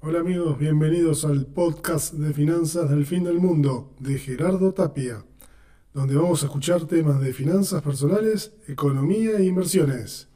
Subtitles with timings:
[0.00, 5.24] Hola amigos, bienvenidos al podcast de finanzas del fin del mundo de Gerardo Tapia,
[5.92, 10.27] donde vamos a escuchar temas de finanzas personales, economía e inversiones.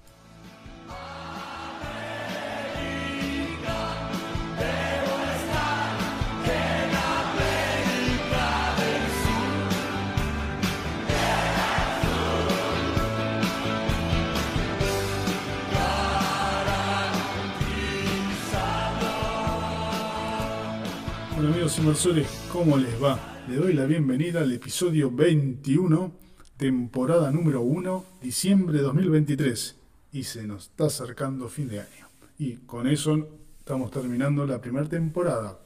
[21.72, 23.44] Amigos inversores, ¿cómo les va?
[23.48, 26.12] Le doy la bienvenida al episodio 21,
[26.56, 29.76] temporada número 1, diciembre de 2023.
[30.12, 32.08] Y se nos está acercando fin de año.
[32.38, 35.58] Y con eso estamos terminando la primera temporada.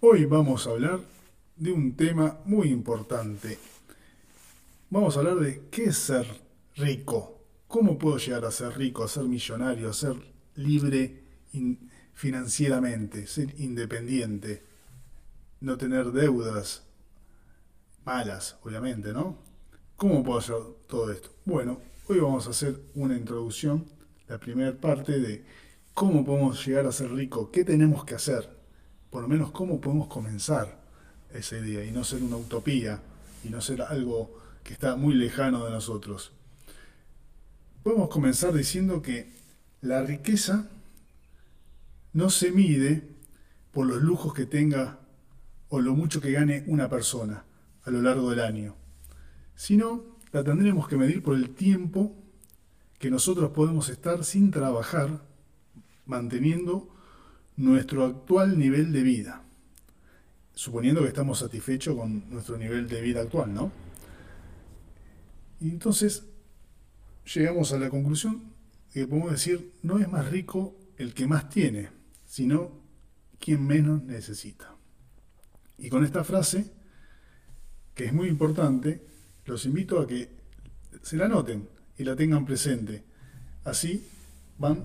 [0.00, 1.00] Hoy vamos a hablar
[1.56, 3.58] de un tema muy importante.
[4.90, 6.26] Vamos a hablar de qué es ser
[6.76, 7.38] rico.
[7.66, 10.14] ¿Cómo puedo llegar a ser rico, a ser millonario, a ser
[10.54, 11.20] libre
[12.14, 14.62] financieramente, ser independiente,
[15.60, 16.84] no tener deudas
[18.04, 19.38] malas, obviamente, ¿no?
[19.96, 21.30] ¿Cómo puedo hacer todo esto?
[21.44, 23.86] Bueno, hoy vamos a hacer una introducción,
[24.28, 25.44] la primera parte de
[25.94, 28.48] cómo podemos llegar a ser rico, qué tenemos que hacer,
[29.10, 30.80] por lo menos cómo podemos comenzar
[31.32, 33.00] ese día y no ser una utopía
[33.44, 36.32] y no ser algo que está muy lejano de nosotros.
[37.82, 39.32] Podemos comenzar diciendo que
[39.80, 40.68] la riqueza
[42.12, 43.08] no se mide
[43.72, 45.00] por los lujos que tenga
[45.68, 47.44] o lo mucho que gane una persona
[47.84, 48.74] a lo largo del año,
[49.54, 52.14] sino la tendremos que medir por el tiempo
[52.98, 55.22] que nosotros podemos estar sin trabajar,
[56.06, 56.88] manteniendo
[57.56, 59.42] nuestro actual nivel de vida,
[60.54, 63.72] suponiendo que estamos satisfechos con nuestro nivel de vida actual, ¿no?
[65.60, 66.24] Y entonces
[67.32, 68.42] llegamos a la conclusión
[68.92, 71.88] de que podemos decir, no es más rico el que más tiene,
[72.30, 72.70] sino
[73.40, 74.76] quien menos necesita.
[75.78, 76.70] Y con esta frase,
[77.92, 79.04] que es muy importante,
[79.46, 80.30] los invito a que
[81.02, 81.68] se la noten
[81.98, 83.02] y la tengan presente.
[83.64, 84.06] Así
[84.58, 84.84] van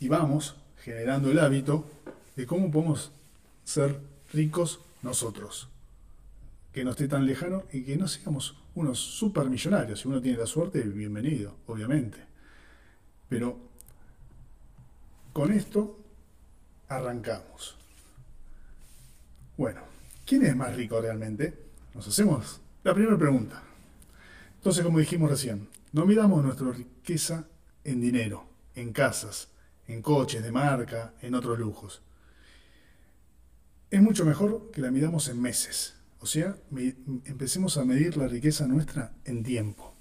[0.00, 0.54] y vamos
[0.84, 1.90] generando el hábito
[2.36, 3.10] de cómo podemos
[3.64, 3.98] ser
[4.30, 5.70] ricos nosotros.
[6.74, 10.00] Que no esté tan lejano y que no seamos unos supermillonarios.
[10.00, 12.18] Si uno tiene la suerte, bienvenido, obviamente.
[13.30, 13.58] Pero
[15.32, 15.99] con esto
[16.90, 17.76] arrancamos.
[19.56, 19.80] Bueno,
[20.26, 21.54] ¿quién es más rico realmente?
[21.94, 23.62] Nos hacemos la primera pregunta.
[24.56, 27.46] Entonces, como dijimos recién, no midamos nuestra riqueza
[27.84, 29.48] en dinero, en casas,
[29.86, 32.02] en coches de marca, en otros lujos.
[33.90, 35.94] Es mucho mejor que la midamos en meses.
[36.18, 36.56] O sea,
[37.24, 39.94] empecemos a medir la riqueza nuestra en tiempo.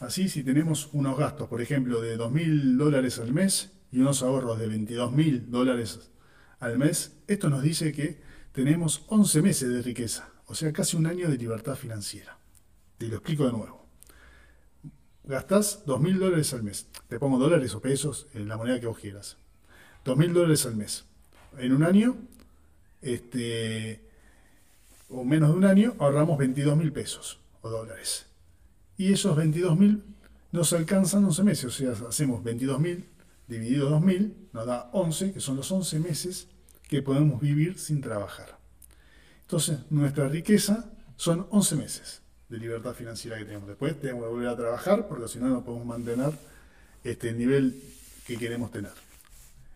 [0.00, 4.58] Así, si tenemos unos gastos, por ejemplo, de 2.000 dólares al mes, y unos ahorros
[4.58, 6.10] de 22 mil dólares
[6.58, 8.20] al mes, esto nos dice que
[8.52, 12.38] tenemos 11 meses de riqueza, o sea, casi un año de libertad financiera.
[12.98, 13.86] Te lo explico de nuevo.
[15.24, 16.86] Gastás 2 mil dólares al mes.
[17.08, 19.36] Te pongo dólares o pesos en la moneda que vos quieras.
[20.04, 21.04] 2 mil dólares al mes.
[21.58, 22.16] En un año,
[23.02, 24.00] este,
[25.08, 28.26] o menos de un año, ahorramos 22 mil pesos o dólares.
[28.96, 30.02] Y esos 22 mil
[30.52, 33.04] nos alcanzan 11 meses, o sea, hacemos 22 mil
[33.48, 36.48] dividido 2000 nos da 11, que son los 11 meses
[36.88, 38.58] que podemos vivir sin trabajar.
[39.42, 43.68] Entonces, nuestra riqueza son 11 meses de libertad financiera que tenemos.
[43.68, 46.32] Después tenemos que volver a trabajar porque si no, no podemos mantener
[47.04, 47.80] este nivel
[48.26, 48.92] que queremos tener.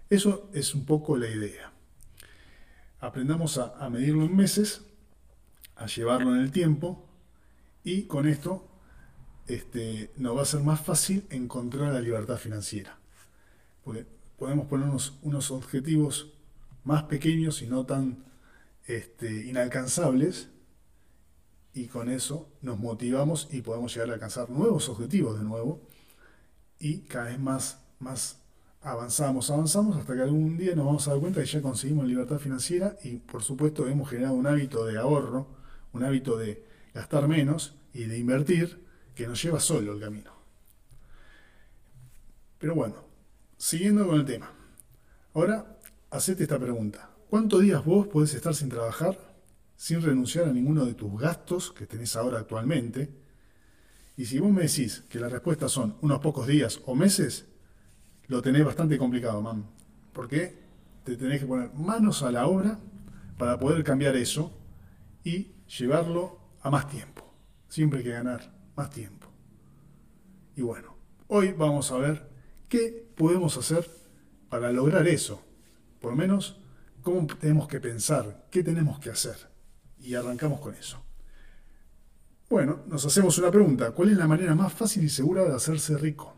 [0.08, 1.72] Eso es un poco la idea.
[3.00, 4.82] Aprendamos a, medirlo en meses,
[5.76, 7.08] a llevarlo en el tiempo
[7.84, 8.68] y con esto
[9.46, 12.99] este, nos va a ser más fácil encontrar la libertad financiera
[13.84, 14.06] porque
[14.38, 16.32] podemos ponernos unos objetivos
[16.84, 18.24] más pequeños y no tan
[18.86, 20.48] este, inalcanzables,
[21.72, 25.80] y con eso nos motivamos y podemos llegar a alcanzar nuevos objetivos de nuevo,
[26.78, 28.40] y cada vez más, más
[28.82, 32.38] avanzamos, avanzamos, hasta que algún día nos vamos a dar cuenta que ya conseguimos libertad
[32.38, 35.46] financiera y por supuesto hemos generado un hábito de ahorro,
[35.92, 36.64] un hábito de
[36.94, 40.32] gastar menos y de invertir que nos lleva solo el camino.
[42.58, 43.09] Pero bueno,
[43.60, 44.50] Siguiendo con el tema.
[45.34, 45.76] Ahora,
[46.10, 47.10] hacete esta pregunta.
[47.28, 49.18] ¿Cuántos días vos podés estar sin trabajar,
[49.76, 53.10] sin renunciar a ninguno de tus gastos que tenés ahora actualmente?
[54.16, 57.48] Y si vos me decís que la respuesta son unos pocos días o meses,
[58.28, 59.66] lo tenés bastante complicado, man.
[60.14, 60.56] Porque
[61.04, 62.78] te tenés que poner manos a la obra
[63.36, 64.50] para poder cambiar eso
[65.22, 67.30] y llevarlo a más tiempo.
[67.68, 69.28] Siempre hay que ganar más tiempo.
[70.56, 70.96] Y bueno,
[71.28, 72.30] hoy vamos a ver
[72.70, 73.86] ¿Qué podemos hacer
[74.48, 75.42] para lograr eso?
[76.00, 76.56] por lo menos,
[77.02, 79.36] cómo tenemos que pensar, qué tenemos que hacer.
[79.98, 81.02] Y arrancamos con eso.
[82.48, 83.90] Bueno, nos hacemos una pregunta.
[83.92, 86.34] ¿Cuál es la manera más fácil y segura de hacerse rico?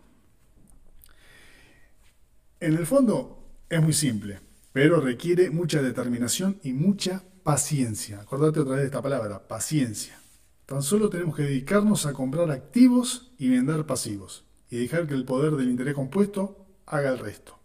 [2.58, 3.38] En el fondo
[3.68, 4.40] es muy simple,
[4.72, 8.20] pero requiere mucha determinación y mucha paciencia.
[8.20, 10.18] Acordate otra vez de esta palabra, paciencia.
[10.66, 15.24] Tan solo tenemos que dedicarnos a comprar activos y vender pasivos y dejar que el
[15.24, 16.61] poder del interés compuesto
[16.92, 17.58] haga el resto.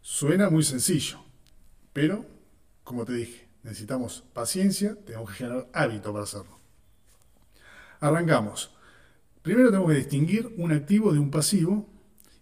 [0.00, 1.18] Suena muy sencillo,
[1.92, 2.24] pero,
[2.84, 6.58] como te dije, necesitamos paciencia, tenemos que generar hábito para hacerlo.
[8.00, 8.74] Arrancamos.
[9.42, 11.88] Primero tenemos que distinguir un activo de un pasivo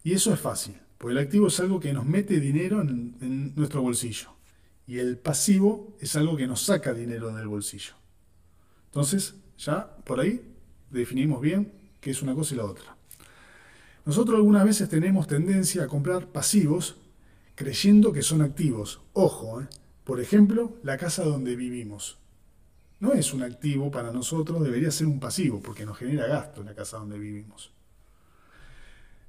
[0.03, 3.55] y eso es fácil, porque el activo es algo que nos mete dinero en, en
[3.55, 4.29] nuestro bolsillo
[4.85, 7.93] y el pasivo es algo que nos saca dinero del bolsillo.
[8.85, 10.41] Entonces, ya por ahí
[10.91, 13.00] definimos bien qué es una cosa y la otra.
[14.05, 16.95] Nosotros algunas veces tenemos tendencia a comprar pasivos
[17.55, 19.01] creyendo que son activos.
[19.13, 19.67] Ojo, ¿eh?
[20.03, 22.17] por ejemplo, la casa donde vivimos.
[22.99, 26.73] No es un activo para nosotros, debería ser un pasivo, porque nos genera gasto la
[26.73, 27.71] casa donde vivimos.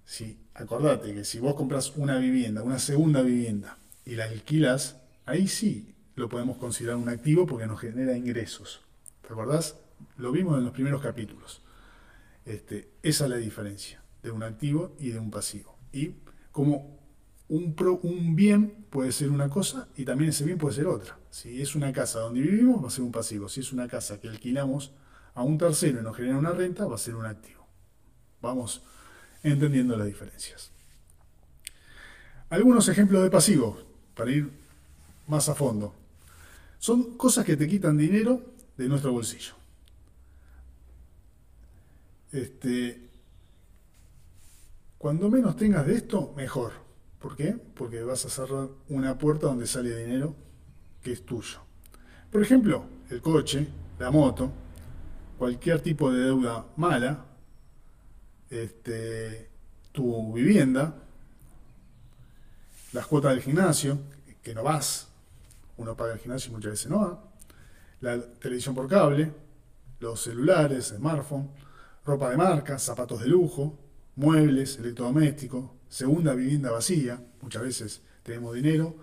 [0.05, 4.97] Si, acordate que si vos compras una vivienda, una segunda vivienda, y la alquilas,
[5.27, 8.81] ahí sí lo podemos considerar un activo porque nos genera ingresos.
[9.27, 9.77] ¿Te acordás?
[10.17, 11.63] Lo vimos en los primeros capítulos.
[12.45, 15.77] Este, esa es la diferencia de un activo y de un pasivo.
[15.93, 16.15] Y
[16.51, 16.99] como
[17.49, 21.19] un, un bien puede ser una cosa y también ese bien puede ser otra.
[21.31, 23.49] Si es una casa donde vivimos, va a ser un pasivo.
[23.49, 24.93] Si es una casa que alquilamos
[25.35, 27.67] a un tercero y nos genera una renta, va a ser un activo.
[28.41, 28.83] Vamos
[29.43, 30.71] entendiendo las diferencias.
[32.51, 33.85] Algunos ejemplos de pasivos,
[34.15, 34.51] para ir
[35.27, 35.95] más a fondo.
[36.79, 38.43] Son cosas que te quitan dinero
[38.77, 39.55] de nuestro bolsillo.
[42.31, 43.09] Este,
[45.03, 46.71] cuando menos tengas de esto, mejor.
[47.19, 47.57] ¿Por qué?
[47.75, 50.37] Porque vas a cerrar una puerta donde sale dinero
[51.03, 51.59] que es tuyo.
[52.31, 53.67] Por ejemplo, el coche,
[53.99, 54.53] la moto,
[55.39, 57.25] cualquier tipo de deuda mala,
[58.49, 59.51] este,
[59.91, 60.95] tu vivienda,
[62.93, 63.99] las cuotas del gimnasio,
[64.41, 65.09] que no vas,
[65.79, 67.25] uno paga el gimnasio y muchas veces no va,
[68.03, 69.33] la televisión por cable,
[69.99, 71.51] los celulares, smartphone,
[72.07, 73.82] ropa de marca, zapatos de lujo,
[74.17, 78.97] muebles, electrodomésticos, segunda vivienda vacía, muchas veces tenemos dinero,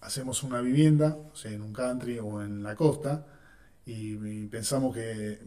[0.00, 3.26] hacemos una vivienda, en un country o en la costa,
[3.86, 5.38] y, pensamos que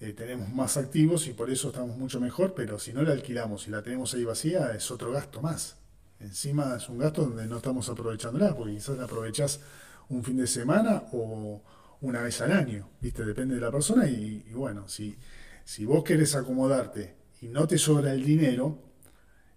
[0.00, 3.66] eh, tenemos más activos y por eso estamos mucho mejor, pero si no la alquilamos
[3.68, 5.76] y la tenemos ahí vacía, es otro gasto más.
[6.20, 9.60] Encima es un gasto donde no estamos aprovechándola, porque quizás la aprovechás
[10.08, 11.62] un fin de semana o
[12.00, 13.24] una vez al año, ¿viste?
[13.24, 15.16] Depende de la persona y, bueno, si,
[15.64, 18.78] si vos querés acomodarte y no te sobra el dinero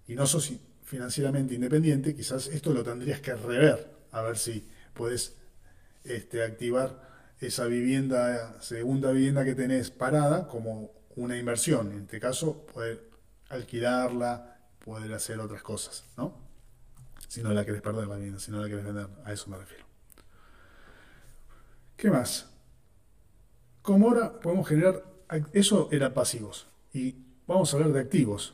[0.07, 0.51] y no sos
[0.83, 5.37] financieramente independiente, quizás esto lo tendrías que rever, a ver si puedes
[6.03, 7.07] este, activar
[7.39, 11.93] esa vivienda, segunda vivienda que tenés parada como una inversión.
[11.93, 13.09] En este caso, poder
[13.49, 16.35] alquilarla, poder hacer otras cosas, ¿no?
[17.29, 19.57] Si no la querés perder la vivienda, si no la querés vender, a eso me
[19.57, 19.85] refiero.
[21.95, 22.49] ¿Qué más?
[23.81, 25.03] Como ahora podemos generar,
[25.53, 28.53] eso era pasivos, y vamos a hablar de activos.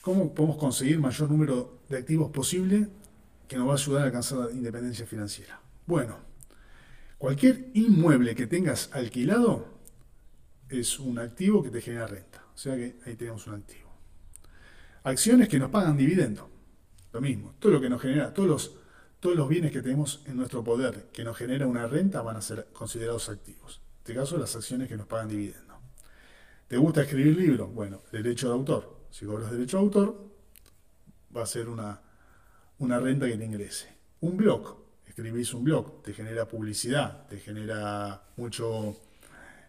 [0.00, 2.88] ¿Cómo podemos conseguir mayor número de activos posible
[3.48, 5.60] que nos va a ayudar a alcanzar la independencia financiera?
[5.86, 6.16] Bueno,
[7.18, 9.66] cualquier inmueble que tengas alquilado
[10.68, 12.44] es un activo que te genera renta.
[12.54, 13.90] O sea que ahí tenemos un activo.
[15.04, 16.48] Acciones que nos pagan dividendo.
[17.12, 18.74] Lo mismo, todo lo que nos genera, todos los,
[19.20, 22.42] todos los bienes que tenemos en nuestro poder que nos genera una renta van a
[22.42, 23.82] ser considerados activos.
[23.84, 25.71] En este caso, las acciones que nos pagan dividendo.
[26.72, 27.70] ¿Te gusta escribir libros?
[27.74, 28.96] Bueno, derecho de autor.
[29.10, 30.30] Si cobras derecho de autor,
[31.36, 32.00] va a ser una,
[32.78, 33.88] una renta que te ingrese.
[34.22, 34.78] Un blog.
[35.06, 38.96] Escribís un blog, te genera publicidad, te genera mucho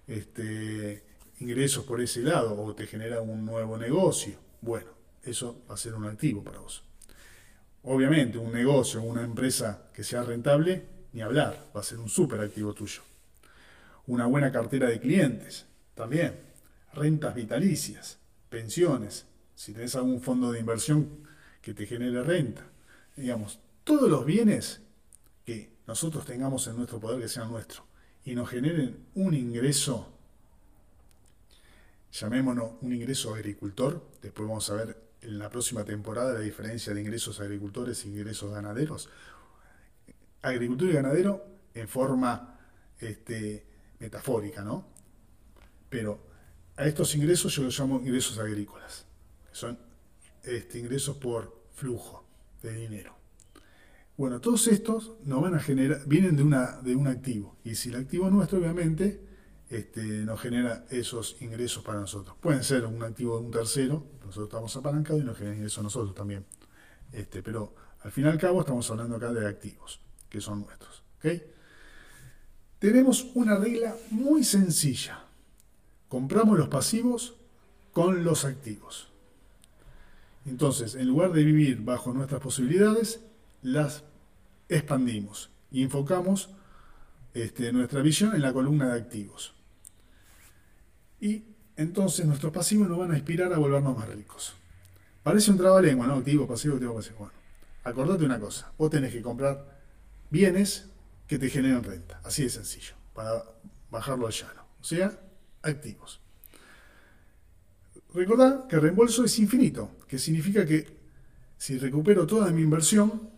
[0.07, 1.03] este,
[1.41, 4.37] ingresos por ese lado o te genera un nuevo negocio.
[4.61, 4.91] Bueno,
[5.23, 6.85] eso va a ser un activo para vos.
[7.83, 12.39] Obviamente, un negocio, una empresa que sea rentable, ni hablar, va a ser un súper
[12.39, 13.01] activo tuyo.
[14.07, 16.52] Una buena cartera de clientes, también.
[16.93, 18.19] Rentas vitalicias,
[18.49, 21.09] pensiones, si tenés algún fondo de inversión
[21.61, 22.65] que te genere renta.
[23.15, 24.81] Digamos, todos los bienes
[25.45, 27.83] que nosotros tengamos en nuestro poder que sean nuestros
[28.25, 30.07] y nos generen un ingreso,
[32.11, 37.01] llamémonos un ingreso agricultor, después vamos a ver en la próxima temporada la diferencia de
[37.01, 39.09] ingresos agricultores e ingresos ganaderos.
[40.41, 42.59] Agricultor y ganadero en forma
[42.99, 43.65] este,
[43.99, 44.85] metafórica, ¿no?
[45.89, 46.32] Pero
[46.75, 49.05] a estos ingresos yo los llamo ingresos agrícolas,
[49.49, 49.77] que son
[50.43, 52.25] este, ingresos por flujo
[52.61, 53.15] de dinero.
[54.15, 57.57] Bueno, todos estos nos van a generar, vienen de, una, de un activo.
[57.63, 59.21] Y si el activo es nuestro, obviamente,
[59.69, 62.35] este, nos genera esos ingresos para nosotros.
[62.39, 66.13] Pueden ser un activo de un tercero, nosotros estamos apalancados y nos genera ingresos nosotros
[66.13, 66.45] también.
[67.11, 69.99] Este, pero al fin y al cabo estamos hablando acá de activos,
[70.29, 71.03] que son nuestros.
[72.79, 75.23] Tenemos una regla muy sencilla.
[76.13, 77.33] Compramos los pasivos
[77.91, 79.07] con los activos.
[80.45, 83.21] Entonces, en lugar de vivir bajo nuestras posibilidades,
[83.63, 84.03] las
[84.69, 86.51] expandimos y enfocamos
[87.33, 89.55] este, nuestra visión en la columna de activos.
[91.19, 91.45] Y
[91.77, 94.53] entonces nuestros pasivos nos van a inspirar a volvernos más ricos.
[95.23, 96.13] Parece un trabalengua, ¿no?
[96.13, 97.17] Activo, pasivo, activo, pasivo.
[97.17, 97.33] Bueno,
[97.85, 99.81] acordate una cosa, vos tenés que comprar
[100.29, 100.91] bienes
[101.25, 103.43] que te generen renta, así de sencillo, para
[103.89, 105.22] bajarlo al llano, o sea,
[105.63, 106.21] activos.
[108.13, 111.01] Recordad que el reembolso es infinito, que significa que
[111.57, 113.29] si recupero toda mi inversión,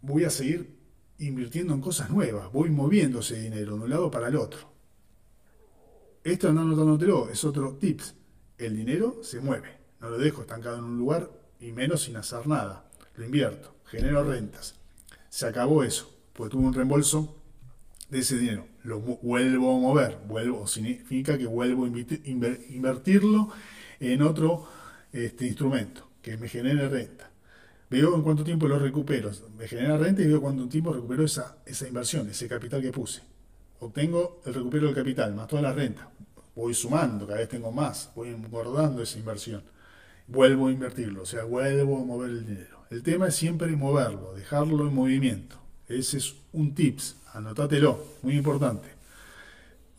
[0.00, 0.76] voy a seguir
[1.18, 4.72] invirtiendo en cosas nuevas, voy moviendo ese dinero de un lado para el otro.
[6.24, 8.14] Esto andando anotándote es otro tips.
[8.58, 12.46] El dinero se mueve, no lo dejo estancado en un lugar y menos sin hacer
[12.46, 12.90] nada.
[13.16, 14.76] Lo invierto, genero rentas.
[15.28, 17.40] Se acabó eso, pues tuve un reembolso
[18.08, 18.71] de ese dinero.
[18.84, 23.50] Lo vuelvo a mover, vuelvo, significa que vuelvo a invertirlo
[24.00, 24.66] en otro
[25.12, 27.30] este, instrumento que me genere renta.
[27.88, 31.58] Veo en cuánto tiempo lo recupero, me genera renta y veo cuánto tiempo recupero esa,
[31.66, 33.22] esa inversión, ese capital que puse.
[33.80, 36.08] Obtengo el recupero del capital, más toda la renta.
[36.54, 39.62] Voy sumando, cada vez tengo más, voy engordando esa inversión.
[40.26, 42.84] Vuelvo a invertirlo, o sea, vuelvo a mover el dinero.
[42.90, 45.56] El tema es siempre moverlo, dejarlo en movimiento.
[45.88, 48.88] Ese es un tips, anótatelo, muy importante.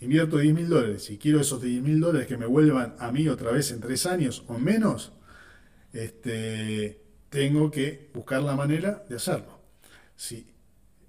[0.01, 3.27] Invierto 10 mil dólares y quiero esos 10 mil dólares que me vuelvan a mí
[3.29, 5.13] otra vez en tres años o menos,
[5.93, 9.59] este, tengo que buscar la manera de hacerlo.
[10.15, 10.47] Sí,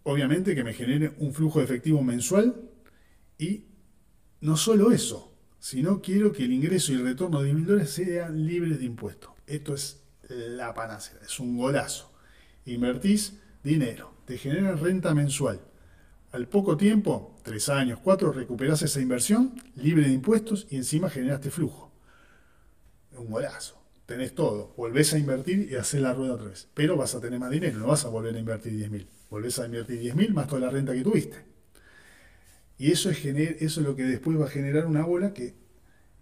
[0.04, 2.54] obviamente que me genere un flujo de efectivo mensual
[3.36, 3.64] y
[4.40, 7.90] no solo eso, sino quiero que el ingreso y el retorno de 10 mil dólares
[7.90, 9.32] sean libres de impuestos.
[9.46, 12.12] Esto es la panacea, es un golazo.
[12.66, 15.60] Invertís dinero, te genera renta mensual.
[16.34, 21.48] Al poco tiempo, tres años, cuatro, recuperás esa inversión libre de impuestos y encima generaste
[21.48, 21.92] flujo.
[23.16, 26.66] Un golazo tenés todo, volvés a invertir y hacer la rueda otra vez.
[26.74, 29.06] Pero vas a tener más dinero, no vas a volver a invertir 10.000.
[29.30, 31.36] Volvés a invertir 10.000 más toda la renta que tuviste.
[32.78, 35.54] Y eso es, eso es lo que después va a generar una bola que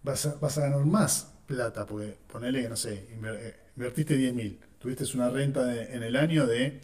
[0.03, 5.05] vas a, a ganar más plata, porque ponele que, no sé, eh, invertiste 10.000, tuviste
[5.15, 6.83] una renta en el año de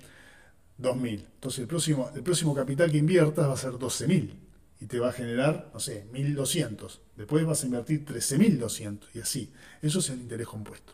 [0.80, 1.24] 2.000.
[1.34, 4.30] Entonces el próximo, el próximo capital que inviertas va a ser 12.000
[4.80, 6.98] y te va a generar, no sé, 1.200.
[7.16, 9.52] Después vas a invertir 13.200 y así.
[9.82, 10.92] Eso es el interés compuesto.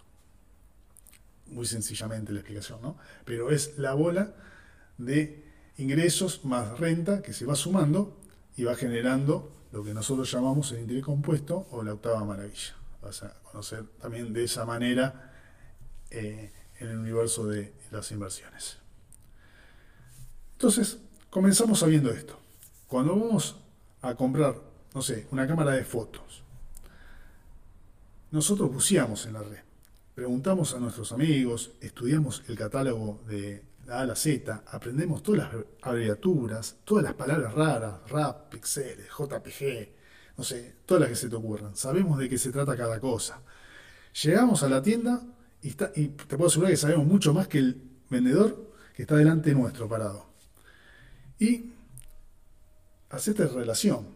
[1.48, 2.96] Muy sencillamente la explicación, ¿no?
[3.24, 4.34] Pero es la bola
[4.96, 5.44] de
[5.76, 8.18] ingresos más renta que se va sumando
[8.56, 12.76] y va generando lo que nosotros llamamos el interés compuesto o la octava maravilla.
[13.02, 15.32] Vas a conocer también de esa manera
[16.10, 18.78] eh, en el universo de las inversiones.
[20.54, 20.98] Entonces,
[21.30, 22.38] comenzamos sabiendo esto.
[22.86, 23.56] Cuando vamos
[24.02, 24.54] a comprar,
[24.94, 26.42] no sé, una cámara de fotos.
[28.30, 29.60] Nosotros buceamos en la red,
[30.14, 35.52] preguntamos a nuestros amigos, estudiamos el catálogo de la A a la Z, aprendemos todas
[35.52, 39.88] las abreviaturas, todas las palabras raras, RAP, pixeles, JPG,
[40.36, 41.76] no sé, todas las que se te ocurran.
[41.76, 43.40] Sabemos de qué se trata cada cosa.
[44.22, 45.22] Llegamos a la tienda
[45.62, 47.80] y, y te puedo asegurar que sabemos mucho más que el
[48.10, 50.33] vendedor que está delante nuestro parado.
[51.38, 51.72] Y
[53.10, 54.06] hacete relación.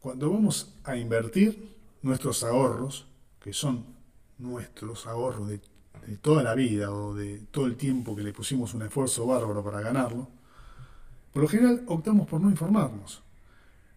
[0.00, 3.06] Cuando vamos a invertir nuestros ahorros,
[3.40, 3.84] que son
[4.38, 5.60] nuestros ahorros de,
[6.22, 9.80] toda la vida o de todo el tiempo que le pusimos un esfuerzo bárbaro para
[9.80, 10.28] ganarlo,
[11.32, 13.22] por lo general optamos por no informarnos.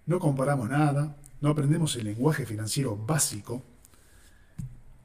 [0.06, 3.62] No comparamos nada, no aprendemos el lenguaje financiero básico.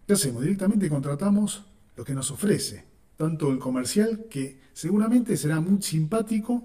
[0.06, 0.42] ¿Qué hacemos?
[0.42, 1.64] Directamente contratamos
[1.96, 2.84] lo que nos ofrece,
[3.16, 6.64] tanto el comercial, que seguramente será muy simpático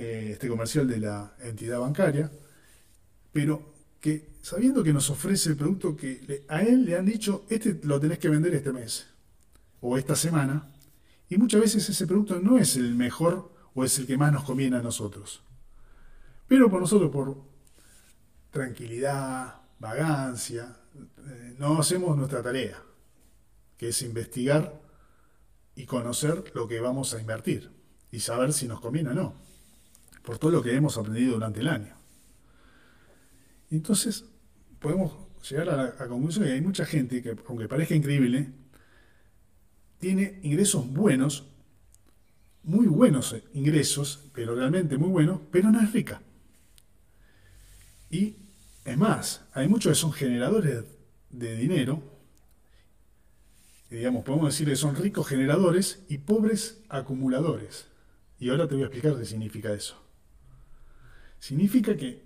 [0.00, 2.32] eh, este comercial de la entidad bancaria,
[3.32, 7.78] pero que sabiendo que nos ofrece el producto que a él le han dicho, este
[7.82, 9.08] lo tenés que vender este mes
[9.82, 10.72] o esta semana,
[11.28, 14.44] y muchas veces ese producto no es el mejor o es el que más nos
[14.44, 15.42] conviene a nosotros.
[16.48, 17.36] Pero por nosotros, por
[18.50, 20.78] tranquilidad, vagancia,
[21.28, 22.82] eh, no hacemos nuestra tarea,
[23.76, 24.80] que es investigar
[25.76, 27.70] y conocer lo que vamos a invertir
[28.10, 29.49] y saber si nos conviene o no
[30.30, 31.92] por todo lo que hemos aprendido durante el año.
[33.68, 34.26] Entonces,
[34.78, 38.52] podemos llegar a la, conclusión de que hay mucha gente que, aunque parezca increíble,
[39.98, 41.48] tiene ingresos buenos
[42.62, 46.22] muy buenos ingresos, pero realmente muy buenos, pero no es rica.
[48.08, 48.36] Y
[48.84, 50.84] es más, hay muchos que son generadores
[51.30, 52.04] de dinero,
[53.90, 57.88] digamos, podemos decir que son ricos generadores y pobres acumuladores.
[58.38, 60.09] Y ahora te voy a explicar qué significa eso.
[61.40, 62.22] Significa que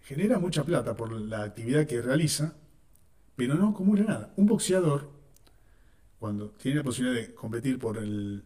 [0.00, 2.56] genera mucha plata por la actividad que realiza,
[3.36, 4.32] pero no acumula nada.
[4.36, 5.10] Un boxeador,
[6.18, 8.42] cuando tiene la posibilidad de competir por el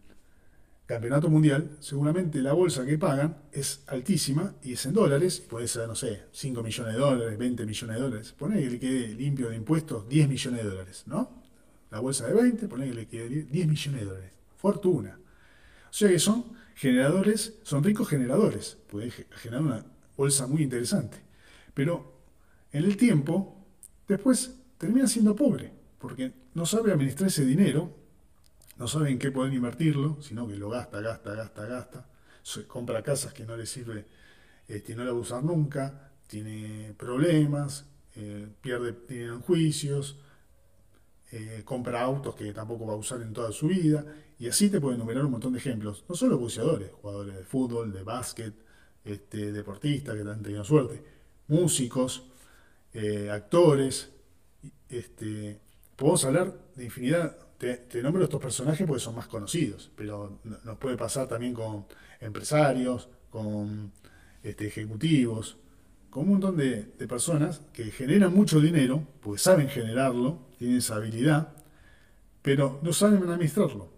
[0.85, 5.87] campeonato mundial, seguramente la bolsa que pagan es altísima y es en dólares, puede ser,
[5.87, 8.35] no sé, 5 millones de dólares, 20 millones de dólares.
[8.37, 11.43] Pone que le quede limpio de impuestos 10 millones de dólares, ¿no?
[11.91, 14.31] La bolsa de 20, pone que le quede 10 millones de dólares.
[14.57, 15.17] Fortuna.
[15.89, 18.77] O sea que son generadores, son ricos generadores.
[18.89, 21.17] Pueden generar una bolsa muy interesante.
[21.73, 22.21] Pero
[22.71, 23.65] en el tiempo,
[24.07, 28.07] después termina siendo pobre, porque no sabe administrar ese dinero
[28.77, 32.05] no saben en qué pueden invertirlo, sino que lo gasta, gasta, gasta, gasta,
[32.67, 34.05] compra casas que no le sirve,
[34.67, 40.19] este, no la va a usar nunca, tiene problemas, eh, pierde dinero en juicios,
[41.31, 44.05] eh, compra autos que tampoco va a usar en toda su vida,
[44.39, 47.91] y así te pueden enumerar un montón de ejemplos, no solo buceadores, jugadores de fútbol,
[47.91, 48.53] de básquet,
[49.03, 51.03] este, deportistas que han tenido suerte,
[51.47, 52.23] músicos,
[52.93, 54.11] eh, actores,
[54.89, 55.59] este,
[55.95, 60.95] podemos hablar de infinidad te, nombro estos personajes porque son más conocidos, pero nos puede
[60.95, 61.85] pasar también con
[62.19, 63.91] empresarios, con
[64.43, 65.57] este, ejecutivos,
[66.09, 71.53] con un montón de, personas que generan mucho dinero, porque saben generarlo, tienen esa habilidad,
[72.41, 73.96] pero no saben administrarlo.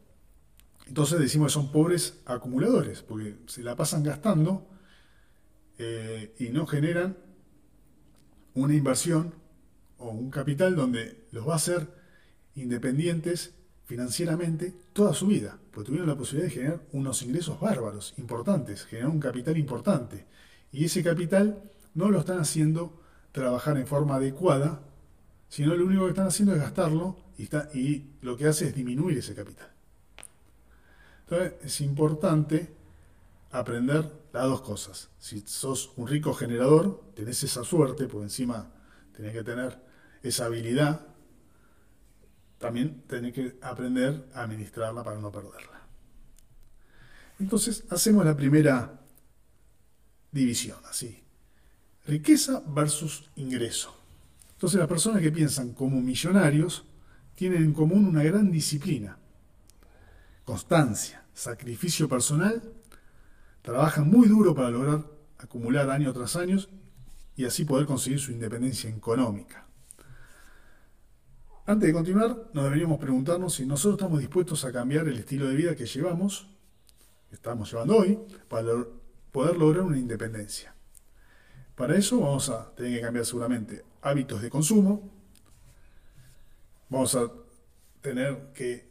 [0.89, 4.67] Entonces decimos que son pobres acumuladores, porque se la pasan gastando
[5.77, 7.15] eh, y no generan
[8.55, 9.35] una inversión
[9.99, 11.87] o un capital donde los va a hacer
[12.55, 13.53] independientes
[13.85, 19.11] financieramente toda su vida, porque tuvieron la posibilidad de generar unos ingresos bárbaros, importantes, generar
[19.11, 20.25] un capital importante.
[20.71, 22.99] Y ese capital no lo están haciendo
[23.31, 24.81] trabajar en forma adecuada,
[25.49, 27.15] sino lo único que están haciendo es gastarlo
[27.73, 29.69] y, lo que hace es disminuir ese capital.
[31.29, 32.73] Entonces es importante
[33.51, 35.09] aprender las dos cosas.
[35.19, 38.71] Si sos un rico generador, tenés esa suerte, por encima
[39.15, 39.77] tenés que tener
[40.23, 41.09] esa habilidad
[42.59, 45.81] también tenés que aprender a administrarla para no perderla.
[47.39, 48.99] Entonces hacemos la primera
[50.31, 51.23] división, así.
[52.05, 53.95] Riqueza versus ingreso.
[54.51, 56.83] Entonces las personas que piensan como millonarios
[57.35, 59.17] tienen en común una gran disciplina,
[60.49, 62.59] constancia, sacrificio personal,
[63.61, 65.05] trabajan muy duro para lograr
[65.37, 66.57] acumular año tras año
[67.35, 69.67] y así poder conseguir su independencia económica.
[71.67, 75.55] Antes de continuar, nos deberíamos preguntarnos si nosotros estamos dispuestos a cambiar el estilo de
[75.55, 76.49] vida que llevamos,
[77.29, 78.73] que estamos llevando hoy, para
[79.31, 80.73] poder lograr una independencia.
[81.75, 85.11] Para eso vamos a tener que cambiar seguramente hábitos de consumo,
[86.89, 87.31] vamos a
[88.01, 88.88] tener que,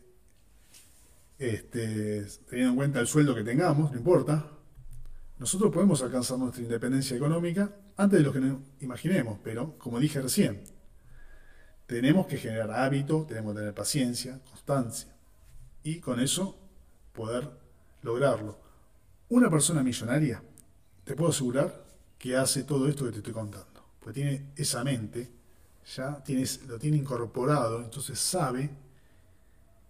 [1.39, 4.45] este, teniendo en cuenta el sueldo que tengamos, no importa,
[5.39, 10.21] nosotros podemos alcanzar nuestra independencia económica antes de lo que nos imaginemos, pero como dije
[10.21, 10.65] recién,
[11.87, 15.15] tenemos que generar hábito, tenemos que tener paciencia, constancia
[15.83, 16.59] y con eso
[17.13, 17.49] poder
[18.03, 18.59] lograrlo.
[19.29, 20.43] Una persona millonaria,
[21.05, 21.85] te puedo asegurar
[22.19, 25.31] que hace todo esto que te estoy contando, porque tiene esa mente,
[25.97, 28.71] ya tienes, lo tiene incorporado, entonces sabe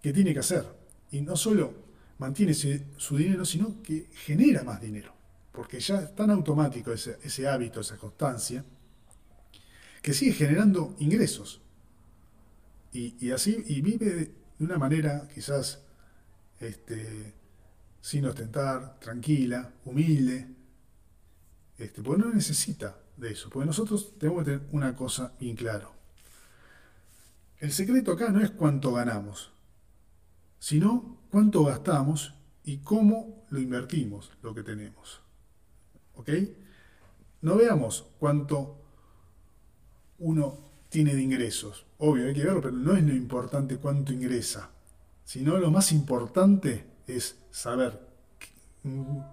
[0.02, 0.77] qué tiene que hacer.
[1.10, 1.72] Y no solo
[2.18, 5.14] mantiene su dinero, sino que genera más dinero,
[5.52, 8.64] porque ya es tan automático ese, hábito, esa constancia,
[10.02, 11.60] que sigue generando ingresos.
[12.92, 14.06] Y, así, y vive
[14.58, 15.82] de una manera quizás
[16.58, 17.34] este,
[18.00, 20.48] sin ostentar, tranquila, humilde,
[21.76, 25.92] este, porque no necesita de eso, porque nosotros tenemos que tener una cosa bien claro.
[27.60, 29.52] El secreto acá no es cuánto ganamos,
[30.58, 35.20] sino cuánto gastamos y cómo lo invertimos, lo que tenemos.
[36.16, 36.30] ¿Ok?
[37.42, 38.76] No veamos cuánto
[40.18, 41.86] uno tiene de ingresos.
[41.98, 44.70] Obvio, hay que verlo, pero no es lo importante cuánto ingresa,
[45.24, 48.08] sino lo más importante es saber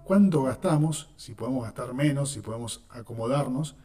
[0.04, 3.76] cuánto gastamos, si podemos gastar menos, si podemos acomodarnos,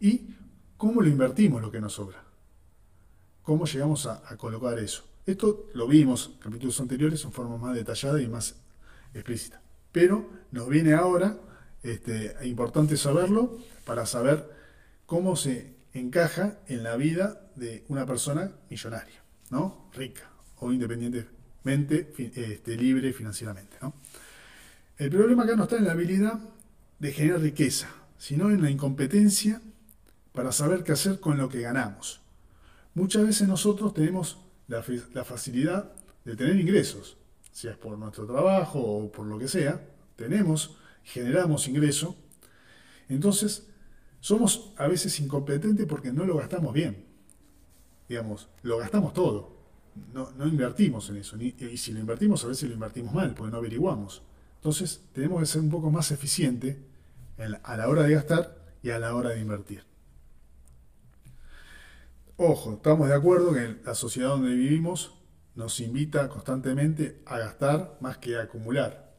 [0.00, 0.34] y
[0.76, 2.22] cómo lo invertimos lo que nos sobra.
[3.42, 5.04] Cómo llegamos a, colocar eso.
[5.26, 8.56] Esto lo vimos en capítulos anteriores en forma más detallada y más
[9.14, 9.62] explícita.
[9.90, 11.38] Pero nos viene ahora,
[11.82, 14.50] este, importante saberlo, para saber
[15.06, 19.88] cómo se encaja en la vida de una persona millonaria, ¿no?
[19.94, 23.76] Rica o independientemente este, libre financieramente.
[24.98, 26.38] El problema acá no está en la habilidad
[26.98, 29.60] de generar riqueza, sino en la incompetencia
[30.32, 32.20] para saber qué hacer con lo que ganamos.
[32.94, 34.82] Muchas veces nosotros tenemos la,
[35.24, 35.92] facilidad
[36.24, 37.16] de tener ingresos,
[37.52, 42.16] sea es por nuestro trabajo o por lo que sea, tenemos, generamos ingreso,
[43.08, 43.68] entonces
[44.20, 47.04] somos a veces incompetentes porque no lo gastamos bien.
[48.08, 49.54] Digamos, lo gastamos todo.
[50.12, 51.36] No, invertimos en eso.
[51.36, 54.22] y si lo invertimos, a veces lo invertimos mal, porque no averiguamos.
[54.56, 56.78] Entonces, tenemos que ser un poco más eficientes
[57.62, 59.84] a la hora de gastar y a la hora de invertir.
[62.36, 65.14] Ojo, estamos de acuerdo que la sociedad donde vivimos
[65.54, 69.14] nos invita constantemente a gastar más que a acumular.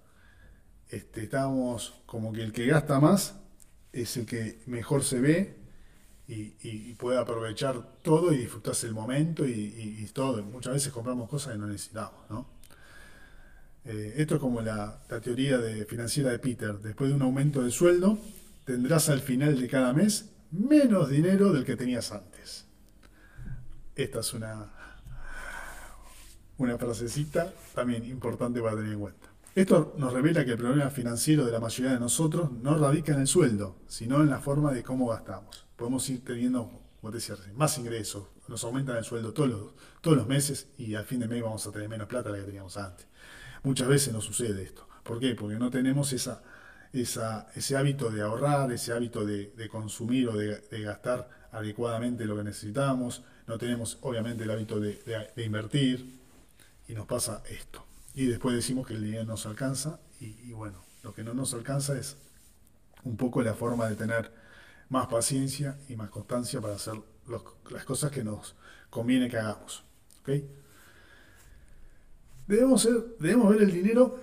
[0.89, 3.35] Este, estamos como que el que gasta más
[3.93, 5.55] es el que mejor se ve
[6.27, 10.43] y, puede aprovechar todo y disfrutarse el momento y, todo.
[10.43, 12.49] Muchas veces compramos cosas que no necesitamos, ¿no?
[13.85, 16.79] Eh, esto es como la, teoría financiera de Peter.
[16.79, 18.17] Después de un aumento de sueldo,
[18.65, 22.65] tendrás al final de cada mes menos dinero del que tenías antes.
[23.95, 24.71] Esta es una,
[26.57, 29.27] una frasecita también importante para tener en cuenta.
[29.55, 33.21] Esto nos revela que el problema financiero de la mayoría de nosotros no radica en
[33.21, 35.65] el sueldo, sino en la forma de cómo gastamos.
[35.77, 40.27] Podemos ir teniendo, como decía, más ingresos, nos aumentan el sueldo todos los, todos los
[40.27, 42.75] meses y al fin de mes vamos a tener menos plata de la que teníamos
[42.75, 43.07] antes.
[43.63, 44.87] Muchas veces no sucede esto.
[45.03, 45.35] ¿Por qué?
[45.35, 46.41] Porque no tenemos esa,
[46.91, 53.23] ese hábito de ahorrar, ese hábito de, consumir o de, gastar adecuadamente lo que necesitamos,
[53.47, 54.99] no tenemos obviamente el hábito de,
[55.37, 56.19] invertir
[56.87, 57.85] y nos pasa esto.
[58.13, 61.97] Y después decimos que el dinero nos alcanza y, bueno, lo que no nos alcanza
[61.97, 62.17] es
[63.03, 64.31] un poco la forma de tener
[64.89, 66.95] más paciencia y más constancia para hacer
[67.69, 68.55] las cosas que nos
[68.89, 69.83] conviene que hagamos.
[70.21, 70.47] ¿okay?
[72.47, 72.87] Debemos,
[73.19, 74.21] debemos ver el dinero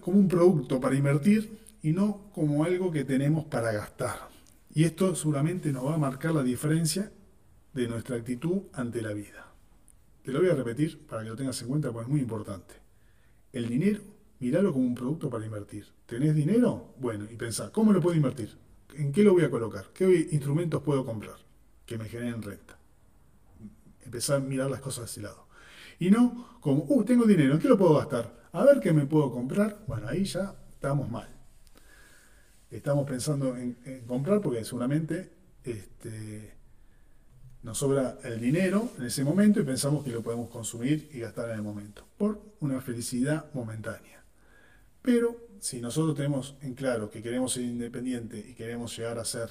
[0.00, 4.28] como un producto para invertir y no como algo que tenemos para gastar.
[4.74, 7.10] Y esto seguramente nos va a marcar la diferencia
[7.72, 9.52] de nuestra actitud ante la vida.
[10.22, 12.74] Te lo voy a repetir para que lo tengas en cuenta porque es muy importante.
[13.52, 14.00] El dinero,
[14.38, 15.86] míralo como un producto para invertir.
[16.06, 16.94] ¿Tenés dinero?
[16.98, 18.56] Bueno, y pensá, ¿cómo lo puedo invertir?
[18.94, 19.86] ¿En qué lo voy a colocar?
[19.94, 21.36] ¿Qué instrumentos puedo comprar
[21.86, 22.78] que me generen renta?
[24.04, 25.48] Empezar a mirar las cosas de ese lado.
[25.98, 28.42] Y no como, uh, tengo dinero, ¿en qué lo puedo gastar?
[28.52, 29.82] A ver qué me puedo comprar.
[29.86, 31.28] Bueno, ahí ya estamos mal.
[32.70, 35.32] Estamos pensando en, comprar porque seguramente
[35.64, 36.54] este,
[37.62, 41.50] nos sobra el dinero en ese momento y pensamos que lo podemos consumir y gastar
[41.50, 44.24] en el momento, por una felicidad momentánea.
[45.00, 49.50] Pero si nosotros tenemos en claro que queremos ser independientes y queremos llegar a ser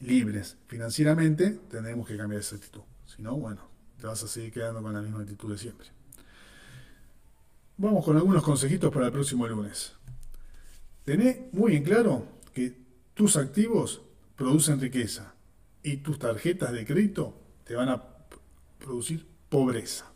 [0.00, 2.82] libres financieramente, tendremos que cambiar esa actitud.
[3.04, 3.60] Si no, bueno,
[4.00, 5.88] te vas a seguir quedando con la misma actitud de siempre.
[7.76, 9.92] Vamos con algunos consejitos para el próximo lunes.
[11.04, 12.74] Tené muy en claro que
[13.12, 14.00] tus activos
[14.36, 15.33] producen riqueza
[15.84, 18.02] y tus tarjetas de crédito te van a
[18.78, 20.06] producir pobreza.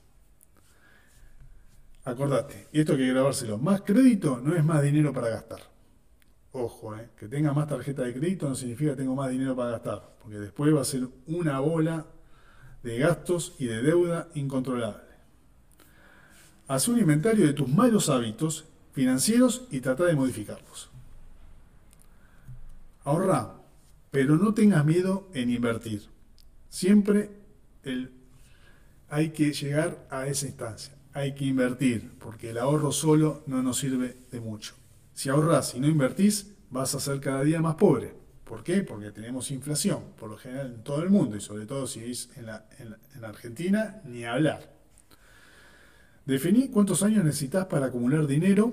[2.04, 5.60] Acordate, y esto hay que grabárselo, más crédito no es más dinero para gastar.
[6.52, 9.72] Ojo, eh, que tenga más tarjeta de crédito no significa que tengo más dinero para
[9.72, 12.06] gastar, porque después va a ser una bola
[12.82, 15.02] de gastos y de deuda incontrolable.
[16.66, 20.90] Haz un inventario de tus malos hábitos financieros y trata de modificarlos.
[23.04, 23.57] Ahorra,
[24.10, 26.08] pero no tengas miedo en invertir.
[26.68, 27.30] Siempre
[29.08, 30.94] hay que llegar a esa instancia.
[31.12, 34.74] Hay que invertir, porque el ahorro solo no nos sirve de mucho.
[35.14, 38.14] Si ahorras y no invertís, vas a ser cada día más pobre.
[38.44, 38.82] ¿Por qué?
[38.82, 42.30] Porque tenemos inflación, por lo general en todo el mundo y sobre todo si es
[42.36, 42.64] en la,
[43.22, 44.74] Argentina, ni hablar.
[46.24, 48.72] Definí cuántos años necesitas para acumular dinero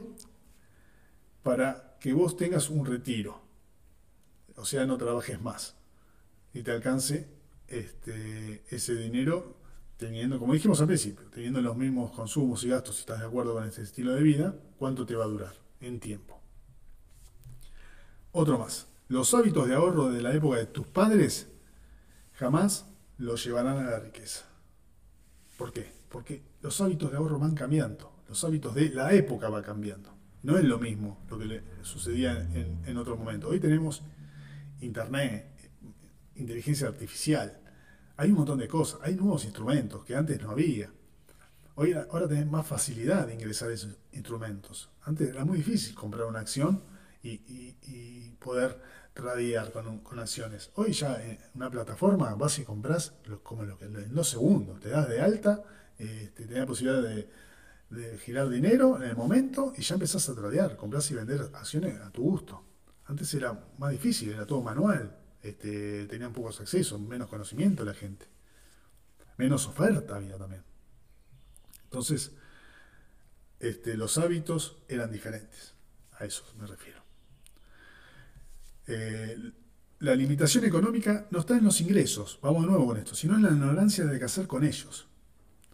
[1.44, 3.42] para que vos tengas un retiro.
[4.56, 5.76] O sea, no trabajes más
[6.54, 7.28] y te alcance
[7.68, 9.58] este, ese dinero
[9.98, 13.54] teniendo, como dijimos al principio, teniendo los mismos consumos y gastos, si estás de acuerdo
[13.54, 16.40] con este estilo de vida, ¿cuánto te va a durar en tiempo?
[18.32, 18.88] Otro más.
[19.08, 21.48] Los hábitos de ahorro de la época de tus padres
[22.34, 22.86] jamás
[23.18, 24.46] los llevarán a la riqueza.
[25.58, 25.92] ¿Por qué?
[26.10, 30.10] Porque los hábitos de ahorro van cambiando, los hábitos de la época van cambiando.
[30.44, 32.48] No es lo mismo lo que le sucedía
[32.86, 33.50] en otro momento.
[33.50, 34.04] Hoy tenemos
[34.82, 35.52] internet,
[36.36, 37.60] inteligencia artificial,
[38.18, 40.92] hay un montón de cosas, hay nuevos instrumentos que antes no había.
[41.76, 44.90] Hoy, ahora tenés más facilidad de ingresar esos instrumentos.
[45.04, 46.82] Antes era muy difícil comprar una acción
[47.22, 48.80] y, poder
[49.16, 50.70] radiar con, acciones.
[50.76, 54.90] Hoy ya en una plataforma vas y compras como lo que en dos segundos, te
[54.90, 55.64] das de alta,
[55.98, 57.28] este, te da la posibilidad de
[57.90, 62.00] de girar dinero en el momento y ya empezás a tradear, compras y vender acciones
[62.02, 62.64] a tu gusto.
[63.08, 68.26] Antes era más difícil, era todo manual, este, tenían pocos accesos, menos conocimiento la gente,
[69.38, 70.64] menos oferta había también.
[71.84, 72.32] Entonces,
[73.60, 75.76] este, los hábitos eran diferentes,
[76.14, 77.04] a eso me refiero.
[78.88, 79.52] Eh,
[80.00, 83.44] la limitación económica no está en los ingresos, vamos de nuevo con esto, sino en
[83.44, 85.08] la ignorancia de qué hacer con ellos.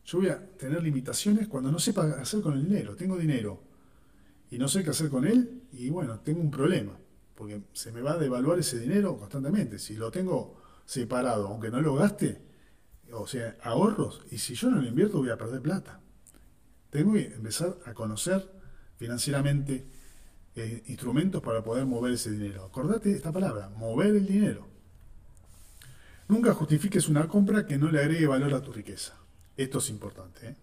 [0.06, 2.96] Yo voy a tener limitaciones cuando no sepa qué hacer con el dinero.
[2.96, 3.64] Tengo dinero
[4.50, 6.98] y no sé qué hacer con él y bueno, tengo un problema,
[7.36, 9.80] porque se me va a devaluar ese dinero constantemente.
[9.80, 12.42] Si lo tengo separado, aunque no lo gaste,
[13.12, 16.00] o sea, ahorros, y si yo no lo invierto voy a perder plata.
[16.90, 18.50] Tengo que empezar a conocer
[18.98, 19.86] financieramente
[20.56, 22.66] eh, instrumentos para poder mover ese dinero.
[22.66, 24.68] Acordate esta palabra, mover el dinero.
[26.28, 29.14] Nunca justifiques una compra que no le agregue valor a tu riqueza.
[29.58, 30.48] Esto es importante.
[30.48, 30.56] ¿eh?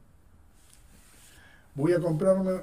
[1.75, 2.63] Voy a comprarme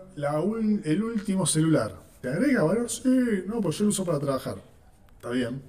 [0.84, 2.05] el último celular.
[2.25, 2.89] ¿Te agrega valor?
[2.89, 4.55] Sí, no, pues yo lo uso para trabajar.
[5.15, 5.61] Está bien.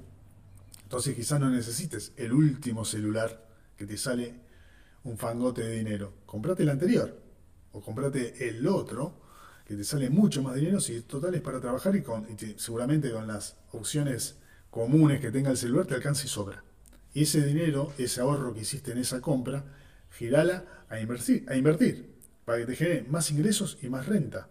[0.85, 4.33] Entonces quizás no necesites el último celular que te sale
[5.05, 6.15] un fangote de dinero.
[6.25, 7.15] Comprate el anterior.
[7.73, 9.21] O comprate el otro
[9.67, 13.27] que te sale mucho más dinero si total es para trabajar y, con, seguramente con
[13.27, 14.39] las opciones
[14.71, 16.65] comunes que tenga el celular te alcanza y sobra.
[17.13, 19.63] Y ese dinero, ese ahorro que hiciste en esa compra,
[20.11, 22.15] girala a invertir, a invertir
[22.47, 24.49] para que te genere más ingresos y más renta.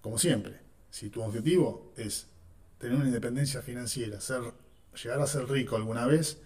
[0.00, 2.26] Como siempre, si tu objetivo es
[2.78, 4.42] tener una independencia financiera, ser,
[5.02, 6.38] llegar a ser rico alguna vez,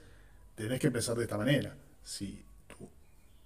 [0.55, 1.77] tenés que empezar de esta manera.
[2.03, 2.89] Si tu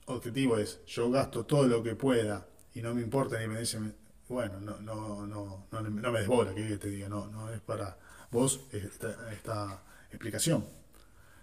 [0.06, 3.80] objetivo es yo gasto todo lo que pueda y no me importa la independencia,
[4.28, 7.96] bueno, no, no, no, no, no me desbola que te diga, no, no es para
[8.30, 10.64] vos esta, esta explicación.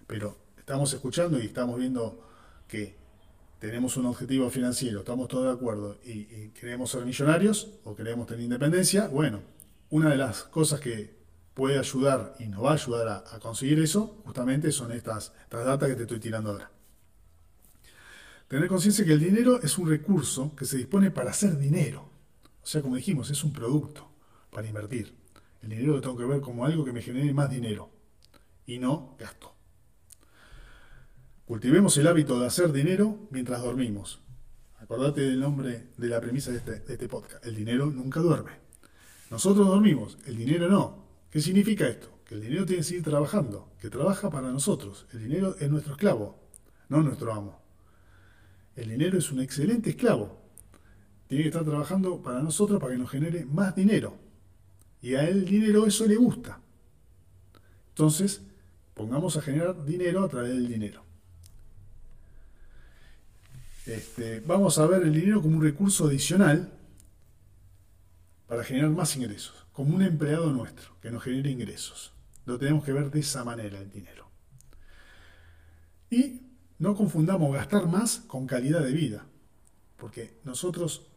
[0.07, 2.27] Pero estamos escuchando y estamos viendo
[2.67, 2.95] que
[3.59, 8.43] tenemos un objetivo financiero, estamos todos de acuerdo y, queremos ser millonarios o queremos tener
[8.43, 9.41] independencia, bueno,
[9.89, 11.15] una de las cosas que
[11.53, 15.89] puede ayudar y nos va a ayudar a, conseguir eso, justamente son estas, estas datas
[15.89, 16.71] que te estoy tirando ahora.
[18.47, 22.09] Tener conciencia que el dinero es un recurso que se dispone para hacer dinero.
[22.61, 24.07] O sea, como dijimos, es un producto
[24.51, 25.15] para invertir.
[25.61, 27.89] El dinero lo tengo que ver como algo que me genere más dinero
[28.67, 29.54] y no gasto.
[31.45, 34.19] Cultivemos el hábito de hacer dinero mientras dormimos.
[34.79, 37.45] Acordate del nombre de la premisa de este, de este podcast.
[37.45, 38.53] El dinero nunca duerme.
[39.29, 41.05] Nosotros dormimos, el dinero no.
[41.29, 42.09] ¿Qué significa esto?
[42.25, 45.05] Que el dinero tiene que seguir trabajando, que trabaja para nosotros.
[45.13, 46.39] El dinero es nuestro esclavo,
[46.89, 47.61] no nuestro amo.
[48.75, 50.41] El dinero es un excelente esclavo.
[51.27, 54.17] Tiene que estar trabajando para nosotros para que nos genere más dinero.
[54.99, 56.59] Y a él el dinero eso le gusta.
[57.89, 58.41] Entonces,
[58.95, 61.04] pongamos a generar dinero a través del dinero.
[63.85, 66.71] Este, vamos a ver el dinero como un recurso adicional
[68.47, 72.11] para generar más ingresos, como un empleado nuestro que nos genere ingresos.
[72.45, 74.27] Lo tenemos que ver de esa manera el dinero.
[76.09, 76.41] Y
[76.79, 79.25] no confundamos gastar más con calidad de vida,
[79.97, 81.07] porque nosotros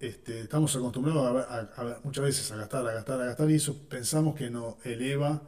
[0.00, 4.34] este, estamos acostumbrados a, muchas veces a gastar, a gastar, a gastar, y eso pensamos
[4.34, 5.42] que nos eleva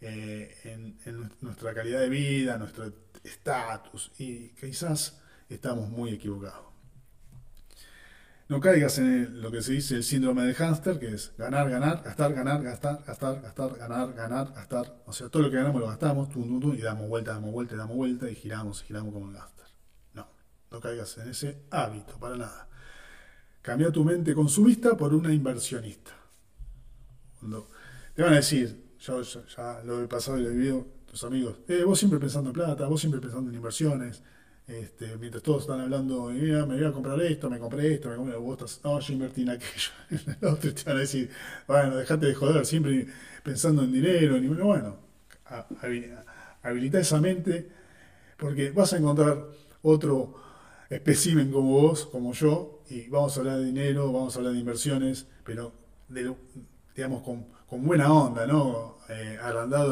[0.00, 2.92] eh, en, en nuestra calidad de vida, nuestro
[3.24, 5.20] estatus, y quizás
[5.54, 6.70] estamos muy equivocados.
[8.50, 12.02] No caigas en lo que se dice el síndrome de hámster, que es ganar, ganar,
[12.02, 15.02] gastar, ganar, gastar, gastar, gastar, ganar, ganar, gastar.
[15.06, 18.28] O sea, todo lo que ganamos lo gastamos, y damos vuelta, damos vuelta, damos vuelta,
[18.28, 19.66] y giramos, giramos como el hámster.
[20.14, 20.26] No,
[20.72, 22.68] no caigas en ese hábito, para nada.
[23.62, 26.10] Cambia tu mente consumista por una inversionista.
[28.16, 31.58] te van a decir, yo ya, lo he pasado y lo he vivido, tus amigos,
[31.68, 34.24] eh, vos siempre pensando en plata, vos siempre pensando en inversiones,
[34.70, 38.36] este, mientras todos están hablando, me voy a comprar esto, me compré esto, me compré,
[38.36, 39.90] vos estás, no, yo invertí en aquello.
[40.40, 41.28] Los otros te van a decir,
[41.66, 43.08] bueno, dejate de joder, siempre
[43.42, 44.96] pensando en dinero, ni bueno,
[46.62, 47.68] habilita esa mente,
[48.36, 49.44] porque vas a encontrar
[49.82, 50.34] otro
[50.88, 54.60] espécimen como vos, como yo, y vamos a hablar de dinero, vamos a hablar de
[54.60, 55.72] inversiones, pero
[56.94, 57.46] digamos con,
[57.84, 59.36] buena onda, no eh,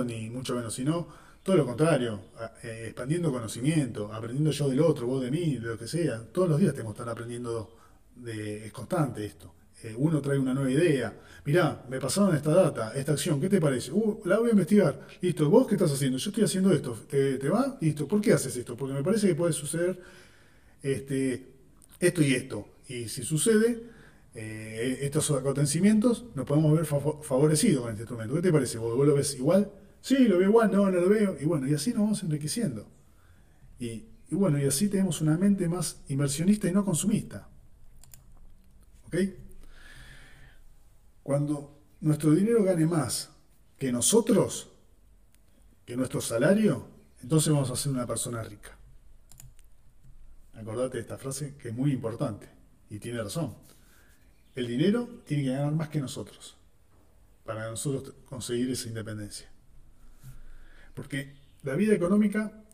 [0.06, 1.08] ni mucho menos, sino
[1.48, 2.20] todo lo contrario,
[2.62, 6.22] eh, expandiendo conocimiento, aprendiendo yo del otro, vos de mí, de lo que sea.
[6.30, 7.74] Todos los días tenemos que estar aprendiendo,
[8.16, 9.54] de, es constante esto.
[9.82, 11.18] Eh, uno trae una nueva idea.
[11.46, 13.90] Mirá, me pasaron esta data, esta acción, ¿qué te parece?
[13.92, 15.06] Uh, la voy a investigar.
[15.22, 16.18] Listo, ¿vos qué estás haciendo?
[16.18, 16.92] Yo estoy haciendo esto.
[17.08, 17.78] ¿Te, va?
[17.80, 18.76] Listo, ¿por qué haces esto?
[18.76, 19.98] Porque me parece que puede suceder
[20.82, 21.46] este,
[21.98, 22.68] esto y esto.
[22.88, 23.84] Y si sucede,
[24.34, 28.34] eh, estos acontecimientos, nos podemos ver favorecidos con este instrumento.
[28.34, 28.76] ¿Qué te parece?
[28.76, 29.70] ¿Vos, lo ves igual?
[30.00, 31.36] Sí, lo veo igual, no, no lo veo.
[31.40, 32.88] Y bueno, y así nos vamos enriqueciendo.
[33.78, 37.48] Y, bueno, y así tenemos una mente más inversionista y no consumista.
[39.06, 39.16] ¿Ok?
[41.22, 43.30] Cuando nuestro dinero gane más
[43.78, 44.70] que nosotros,
[45.84, 46.86] que nuestro salario,
[47.22, 48.76] entonces vamos a ser una persona rica.
[50.54, 52.48] Acordate de esta frase que es muy importante
[52.90, 53.54] y tiene razón.
[54.54, 56.56] El dinero tiene que ganar más que nosotros
[57.44, 59.48] para nosotros conseguir esa independencia.
[60.98, 61.32] Porque
[61.62, 62.64] la vida económica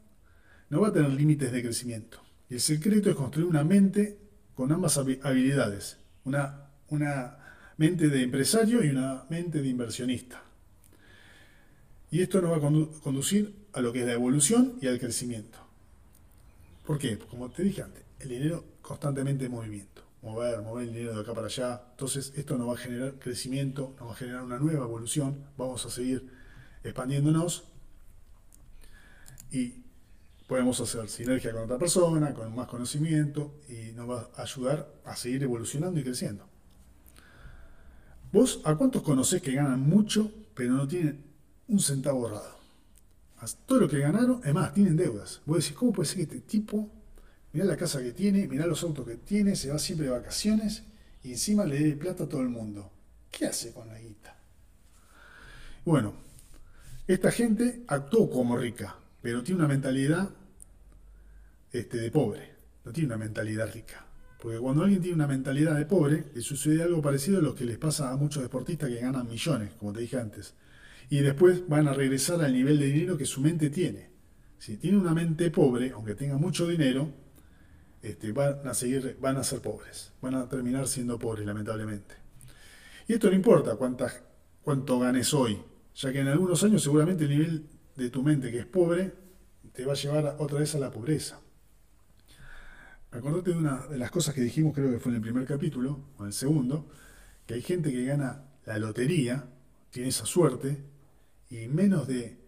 [0.71, 2.23] no va a tener límites de crecimiento.
[2.49, 4.19] Y el secreto es construir una mente
[4.55, 5.99] con ambas habilidades.
[6.25, 7.37] Una, una
[7.77, 10.43] mente de empresario y una mente de inversionista.
[12.11, 15.59] Y esto nos va a conducir a lo que es la evolución y al crecimiento.
[16.87, 17.19] ¿Por qué?
[17.19, 20.03] Como te dije antes, el dinero constantemente en movimiento.
[20.23, 21.83] Mover, mover el dinero de acá para allá.
[21.91, 25.45] Entonces esto nos va a generar crecimiento, nos va a generar una nueva evolución.
[25.59, 26.27] Vamos a seguir
[26.83, 27.74] expandiéndonos.
[29.55, 29.85] Y
[30.49, 35.15] podemos hacer sinergia con otra persona, con más conocimiento y nos va a ayudar a
[35.15, 36.49] seguir evolucionando y creciendo.
[38.33, 41.23] ¿Vos a cuántos conocés que ganan mucho pero no tienen
[41.69, 42.55] un centavo ahorrado?
[43.67, 45.43] todo lo que ganaron, es más, tienen deudas.
[45.45, 46.91] Vos decís, ¿cómo puede ser que este tipo,
[47.53, 50.83] mirá la casa que tiene, mirá los autos que tiene, se va siempre de vacaciones
[51.23, 52.91] y encima le dé plata a todo el mundo?
[53.31, 54.35] ¿Qué hace con la guita?
[55.85, 56.15] Bueno,
[57.07, 60.31] esta gente actuó como rica, pero tiene una mentalidad
[61.73, 64.07] este, de pobre, no tiene una mentalidad rica.
[64.41, 67.65] Porque cuando alguien tiene una mentalidad de pobre, le sucede algo parecido a lo que
[67.65, 70.55] les pasa a muchos deportistas que ganan millones, como te dije antes
[71.11, 74.11] y después van a regresar al nivel de dinero que su mente tiene.
[74.59, 77.09] Si tiene una mente pobre, aunque tenga mucho dinero,
[78.03, 82.15] este, van a seguir, van a ser pobres, van a terminar siendo pobres, lamentablemente.
[83.07, 85.59] Y esto no importa cuánto ganes hoy,
[85.95, 89.15] ya que en algunos años seguramente el nivel de tu mente que es pobre
[89.73, 91.41] te va a llevar otra vez a la pobreza.
[93.11, 96.01] Acordate de una de las cosas que dijimos, creo que fue en el primer capítulo,
[96.17, 96.89] o en el segundo,
[97.47, 99.47] que hay gente que gana la lotería,
[99.91, 100.85] tiene esa suerte,
[101.49, 102.39] y en menos de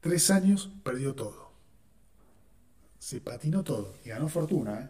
[0.00, 1.52] tres años perdió todo.
[2.98, 4.80] Se patinó todo y ganó fortuna.
[4.80, 4.88] ¿eh?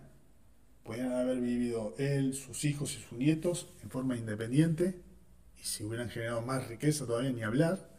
[0.84, 5.00] Podían haber vivido él, sus hijos y sus nietos en forma independiente
[5.60, 7.91] y si hubieran generado más riqueza todavía ni hablar.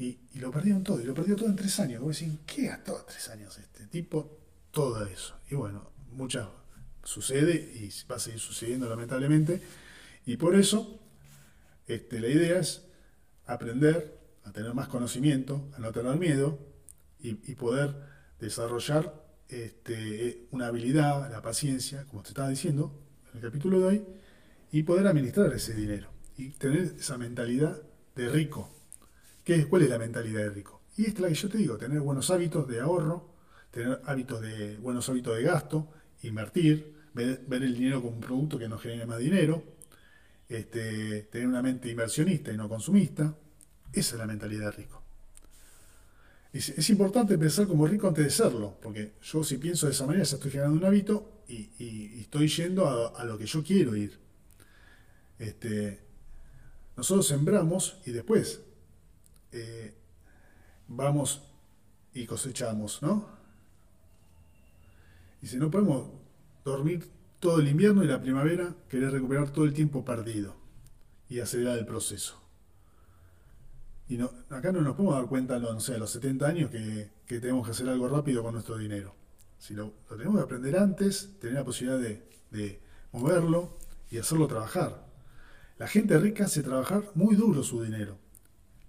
[0.00, 2.00] Y, lo perdieron todo, y lo perdió todo en tres años.
[2.00, 4.38] Vos decís, ¿qué gastó tres años este tipo?
[4.70, 5.36] Todo eso.
[5.50, 6.48] Y bueno, muchas
[7.04, 9.60] sucede y va a seguir sucediendo lamentablemente.
[10.24, 10.98] Y por eso
[11.86, 12.86] este, la idea es
[13.44, 16.58] aprender a tener más conocimiento, a no tener miedo
[17.18, 17.94] y, poder
[18.40, 22.98] desarrollar este, una habilidad, la paciencia, como te estaba diciendo
[23.32, 24.06] en el capítulo de hoy,
[24.72, 26.08] y poder administrar ese dinero
[26.38, 27.82] y tener esa mentalidad
[28.16, 28.79] de rico.
[29.44, 30.82] ¿Qué ¿Cuál es la mentalidad de rico?
[30.96, 33.34] Y es la que yo te digo, tener buenos hábitos de ahorro,
[33.70, 35.88] tener hábitos de, buenos hábitos de gasto,
[36.22, 39.62] invertir, ver, el dinero como un producto que nos genere más dinero,
[40.48, 43.34] este, tener una mente inversionista y no consumista,
[43.92, 45.02] esa es la mentalidad de rico.
[46.52, 50.24] Es, importante pensar como rico antes de serlo, porque yo si pienso de esa manera
[50.24, 54.18] ya estoy generando un hábito y, estoy yendo a, lo que yo quiero ir.
[55.38, 56.00] Este,
[56.96, 58.60] nosotros sembramos y después
[59.52, 59.94] eh,
[60.88, 61.42] vamos
[62.14, 63.28] y cosechamos, ¿no?
[65.42, 66.10] Si no podemos
[66.64, 67.10] dormir
[67.40, 70.54] todo el invierno y la primavera, querer recuperar todo el tiempo perdido
[71.28, 72.40] y acelerar el proceso.
[74.08, 77.10] Y no, acá no nos podemos dar cuenta no sé, a los 70 años que,
[77.40, 79.14] tenemos que hacer algo rápido con nuestro dinero.
[79.58, 81.98] Si lo, tenemos que aprender antes, tener la posibilidad
[82.50, 82.80] de,
[83.12, 83.78] moverlo
[84.10, 85.06] y hacerlo trabajar.
[85.78, 88.18] La gente rica hace trabajar muy duro su dinero.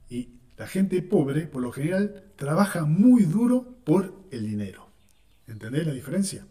[0.10, 4.88] Y la gente pobre, por lo general, trabaja muy duro por el dinero.
[5.48, 6.46] ¿Entendés la diferencia?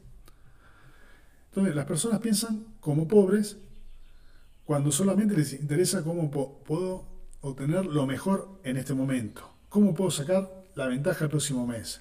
[1.50, 3.58] Entonces, las personas piensan como pobres
[4.64, 7.10] cuando solamente les interesa cómo puedo
[7.40, 9.50] obtener lo mejor en este momento?
[9.68, 12.00] ¿Cómo puedo sacar la ventaja el próximo mes?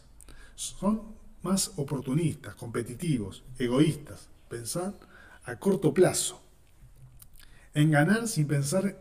[0.56, 4.30] Son más oportunistas, competitivos, egoístas.
[4.50, 4.94] Pensar
[5.44, 6.42] a corto plazo.
[7.74, 9.00] En ganar sin pensar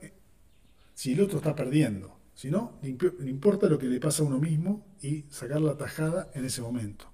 [0.95, 2.18] si el otro está perdiendo.
[2.39, 2.91] Si no, le
[3.29, 7.11] importa lo que le pasa a uno mismo y sacar la tajada en ese momento.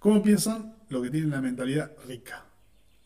[0.00, 0.74] ¿Cómo piensan?
[0.88, 2.44] Lo que tienen la mentalidad rica.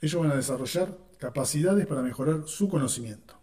[0.00, 3.40] Ellos van a desarrollar capacidades para mejorar su conocimiento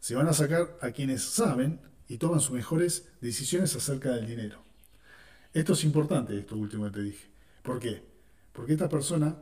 [0.00, 4.62] se van a sacar a quienes saben y toman sus mejores decisiones acerca del dinero.
[5.52, 7.30] Esto es importante, esto último que te dije.
[7.62, 8.02] ¿Por qué?
[8.52, 9.36] Porque esta persona,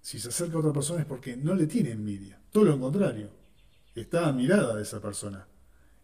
[0.00, 2.40] si se acerca a otra persona es porque no le tiene envidia.
[2.50, 3.30] Todo lo contrario.
[3.94, 5.46] Está admirada de esa persona.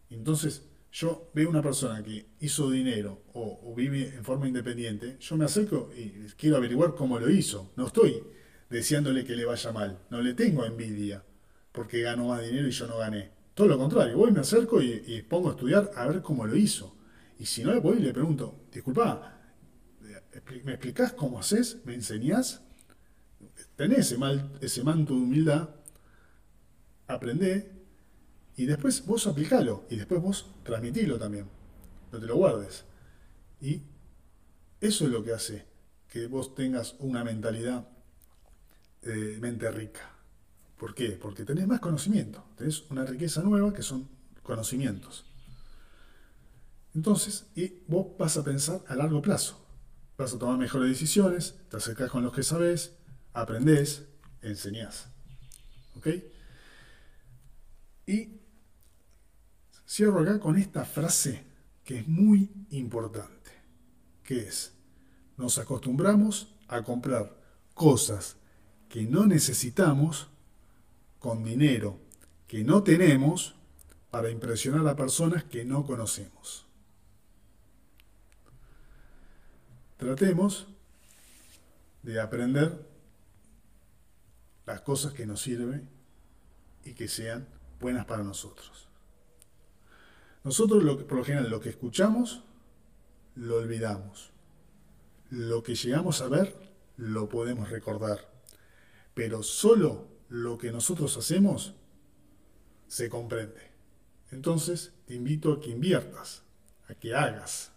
[0.09, 5.45] Entonces, yo veo una persona que hizo dinero o, vive en forma independiente, yo me
[5.45, 7.71] acerco y quiero averiguar cómo lo hizo.
[7.75, 8.23] No estoy
[8.69, 11.23] deseándole que le vaya mal, no le tengo envidia.
[11.71, 13.31] porque ganó más dinero y yo no gané.
[13.53, 16.95] Todo lo contrario, voy, me acerco y, pongo a estudiar a ver cómo lo hizo.
[17.37, 19.39] Y si no, voy y le pregunto, disculpa,
[20.63, 21.77] ¿me explicás cómo haces?
[21.85, 22.63] ¿Me enseñás?
[23.75, 25.69] Tenés ese, mal, ese manto de humildad,
[27.07, 27.76] aprendé
[28.57, 31.47] y después vos aplicalo y después vos transmitilo también.
[32.11, 32.83] No te lo guardes.
[33.61, 33.83] Y
[34.81, 35.65] eso es lo que hace
[36.09, 37.87] que vos tengas una mentalidad
[39.03, 40.11] de mente rica.
[40.77, 41.11] ¿Por qué?
[41.11, 44.09] Porque tenés más conocimiento, tenés una riqueza nueva que son
[44.41, 45.25] conocimientos.
[46.95, 49.63] Entonces, y vos vas a pensar a largo plazo,
[50.17, 52.95] vas a tomar mejores decisiones, te acercás con los que sabés,
[53.33, 54.05] aprendés,
[54.41, 55.09] enseñás.
[55.95, 56.07] ¿Ok?
[58.07, 58.46] Y
[59.87, 61.45] cierro acá con esta frase
[61.83, 63.51] que es muy importante,
[64.23, 64.73] que es,
[65.37, 67.35] nos acostumbramos a comprar
[67.73, 68.35] cosas
[68.89, 70.27] que no necesitamos
[71.19, 71.99] con dinero
[72.47, 73.55] que no tenemos
[74.09, 76.65] para impresionar a personas que no conocemos.
[79.97, 80.67] Tratemos
[82.03, 82.87] de aprender
[84.65, 85.89] las cosas que nos sirven
[86.85, 87.47] y que sean
[87.79, 88.86] buenas para nosotros.
[90.47, 92.41] Nosotros, lo que, por lo general, lo que escuchamos,
[93.35, 94.31] lo olvidamos.
[95.29, 96.55] Lo que llegamos a ver,
[96.95, 98.31] lo podemos recordar.
[99.13, 101.73] Pero solo lo que nosotros hacemos
[102.87, 103.59] se comprende.
[104.31, 106.43] Entonces, te invito a que inviertas,
[106.87, 107.73] a que hagas.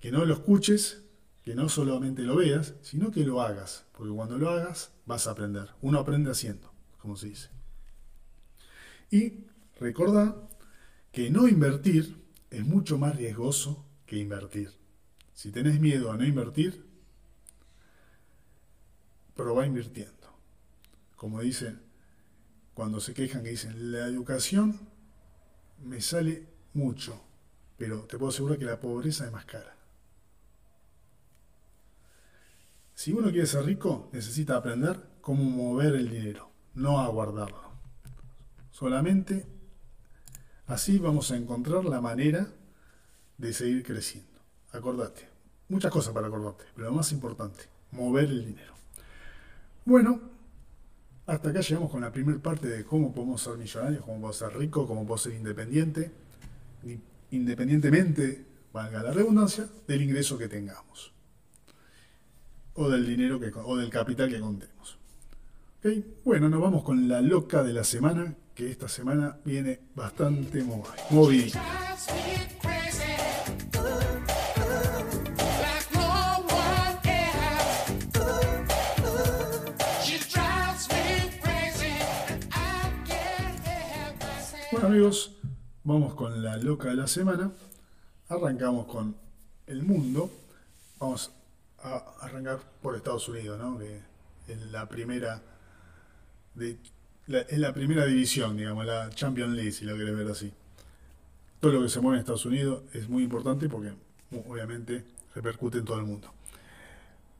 [0.00, 1.02] Que no lo escuches,
[1.42, 3.86] que no solamente lo veas, sino que lo hagas.
[3.98, 5.70] Porque cuando lo hagas, vas a aprender.
[5.82, 7.48] Uno aprende haciendo, como se dice.
[9.10, 9.46] Y
[9.80, 10.36] recuerda
[11.14, 14.72] que no invertir es mucho más riesgoso que invertir.
[15.32, 16.84] Si tenés miedo a no invertir,
[19.36, 20.12] probá invirtiendo.
[21.14, 21.80] Como dicen,
[22.74, 24.76] cuando se quejan que dicen, la educación
[25.84, 27.22] me sale mucho,
[27.78, 29.76] pero te puedo asegurar que la pobreza es más cara.
[32.96, 37.72] Si uno quiere ser rico, necesita aprender cómo mover el dinero, no a guardarlo.
[38.72, 39.53] Solamente
[40.66, 42.48] así vamos a encontrar la manera
[43.38, 44.30] de seguir creciendo.
[44.72, 45.28] Acordate,
[45.68, 48.74] muchas cosas para acordarte, pero lo más importante, mover el dinero.
[49.84, 50.20] Bueno,
[51.26, 54.56] hasta acá llegamos con la primera parte de cómo podemos ser millonarios, cómo podemos ser
[54.56, 56.10] ricos, cómo podemos ser independiente,
[57.30, 61.14] independientemente, valga la redundancia, del ingreso que tengamos
[62.74, 64.98] o del dinero que, o del capital que contemos.
[66.24, 70.62] Bueno, nos vamos con la loca de la semana, que esta semana viene bastante
[71.10, 71.60] movida.
[84.70, 85.36] Bueno amigos,
[85.82, 87.50] vamos con la loca de la semana.
[88.28, 89.16] Arrancamos con
[89.66, 90.30] el mundo.
[90.98, 91.32] Vamos
[91.78, 93.78] a arrancar por Estados Unidos, ¿no?
[93.78, 94.00] que
[94.48, 95.42] es la primera
[96.54, 96.78] de,
[97.26, 100.52] es la primera división, digamos, la Champions League, si lo querés ver así.
[101.60, 103.92] Todo lo que se mueve en Estados Unidos es muy importante porque
[104.46, 105.04] obviamente
[105.34, 106.32] repercute en todo el mundo.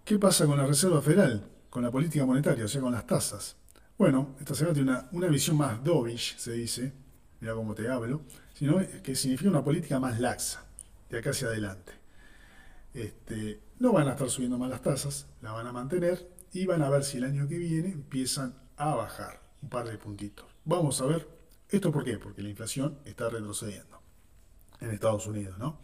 [0.04, 1.44] ¿Qué pasa con la Reserva Federal?
[1.68, 3.56] Con la política monetaria, o sea, con las tasas.
[3.98, 6.92] Bueno, esta semana tiene una, una visión más dovish, se dice,
[7.40, 8.22] mira cómo te hablo,
[8.54, 10.64] sino que significa una política más laxa,
[11.10, 11.92] de acá hacia adelante.
[12.92, 16.82] Este, no van a estar subiendo más las tasas, la van a mantener y van
[16.82, 20.46] a ver si el año que viene empiezan a bajar un par de puntitos.
[20.64, 21.26] Vamos a ver,
[21.68, 22.18] ¿esto por qué?
[22.18, 24.00] Porque la inflación está retrocediendo
[24.80, 25.78] en Estados Unidos, ¿no?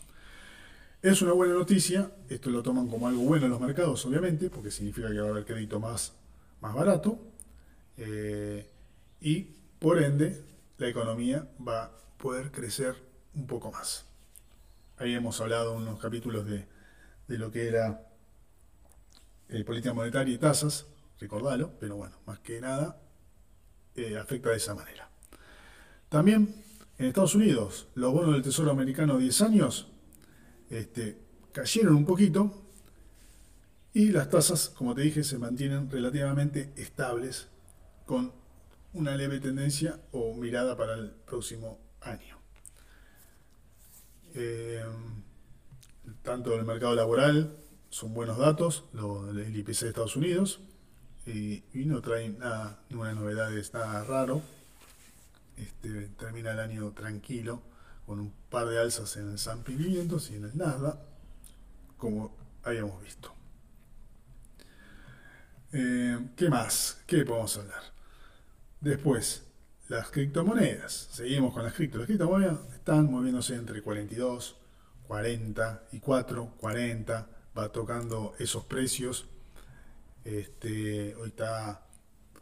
[1.02, 4.70] Es una buena noticia, esto lo toman como algo bueno en los mercados, obviamente, porque
[4.70, 6.12] significa que va a haber crédito más,
[6.60, 7.18] más barato
[7.96, 8.68] eh,
[9.20, 9.40] y
[9.78, 10.44] por ende
[10.76, 12.94] la economía va a poder crecer
[13.34, 14.04] un poco más.
[14.98, 16.66] Ahí hemos hablado unos capítulos de
[17.30, 18.02] de lo que era
[19.48, 20.86] eh, política monetaria y tasas,
[21.20, 23.00] recordalo, pero bueno, más que nada
[23.96, 25.08] eh, afecta de esa manera.
[26.08, 26.54] También
[26.98, 29.88] en Estados Unidos, los bonos del Tesoro americano 10 años
[30.68, 31.18] este,
[31.52, 32.62] cayeron un poquito
[33.92, 37.48] y las tasas, como te dije, se mantienen relativamente estables
[38.06, 38.32] con
[38.92, 42.38] una leve tendencia o mirada para el próximo año.
[44.34, 44.84] Eh,
[46.22, 47.56] tanto el mercado laboral,
[47.88, 50.60] son buenos datos, lo, el IPC de Estados Unidos,
[51.26, 54.42] y, no trae nada, ninguna novedad, nada raro.
[55.56, 57.62] Este, termina el año tranquilo,
[58.06, 60.98] con un par de alzas en el S&P 500 y en el Nasdaq,
[61.98, 63.32] como habíamos visto.
[65.72, 67.02] Eh, ¿Qué más?
[67.06, 67.82] ¿Qué podemos hablar?
[68.80, 69.44] Después,
[69.88, 71.08] las criptomonedas.
[71.12, 71.98] Seguimos con las cripto.
[71.98, 74.56] Las criptomonedas están moviéndose entre 42,
[75.06, 77.28] 40 y 4, 40.
[77.56, 79.26] Va tocando esos precios.
[80.24, 81.86] Este, hoy está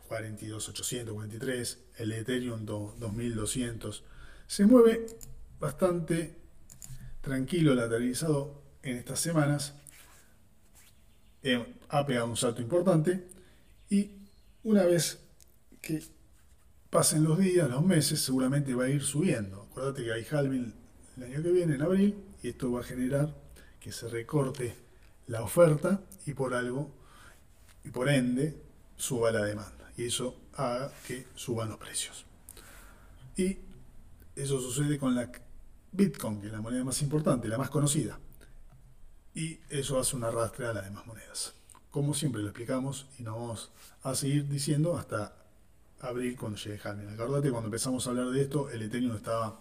[0.09, 1.79] 42.800, 43.
[1.99, 4.05] El Ethereum 2200.
[4.47, 5.07] Se mueve
[5.61, 6.37] bastante
[7.21, 9.75] tranquilo, lateralizado en estas semanas.
[11.43, 13.27] Eh, ha pegado un salto importante.
[13.91, 14.11] Y
[14.65, 15.19] una vez
[15.81, 16.03] que
[16.91, 19.69] pasen los días, los meses, seguramente va a ir subiendo.
[19.71, 20.75] Acuérdate que hay halving
[21.17, 23.35] el año que viene, en abril, y esto va a generar
[23.81, 24.75] que se recorte
[25.27, 26.91] la oferta y por algo,
[27.85, 28.61] y por ende,
[28.97, 29.93] suba la demanda.
[29.97, 32.25] Y eso haga que suban los precios.
[33.37, 33.59] Y
[34.37, 35.31] eso sucede con la
[35.93, 38.19] Bitcoin, que es la moneda más importante, la más conocida.
[39.35, 41.55] Y eso hace una arrastre a las demás monedas.
[41.91, 43.73] Como siempre lo explicamos y nos vamos
[44.03, 45.35] a seguir diciendo hasta
[46.01, 47.09] abril cuando llegue Halving.
[47.09, 49.61] Acordate, cuando empezamos a hablar de esto, el Ethereum estaba,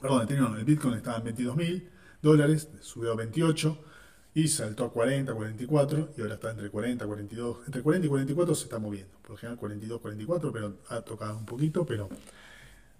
[0.00, 1.90] perdón, el Ethereum, el Bitcoin estaba en 22 mil
[2.22, 3.84] dólares, subió a 28
[4.34, 8.54] y saltó a 40, 44 y ahora está entre 40, 42, entre 40 y 44
[8.54, 9.16] se está moviendo.
[9.22, 12.08] Por lo general 42, 44, pero ha tocado un poquito, pero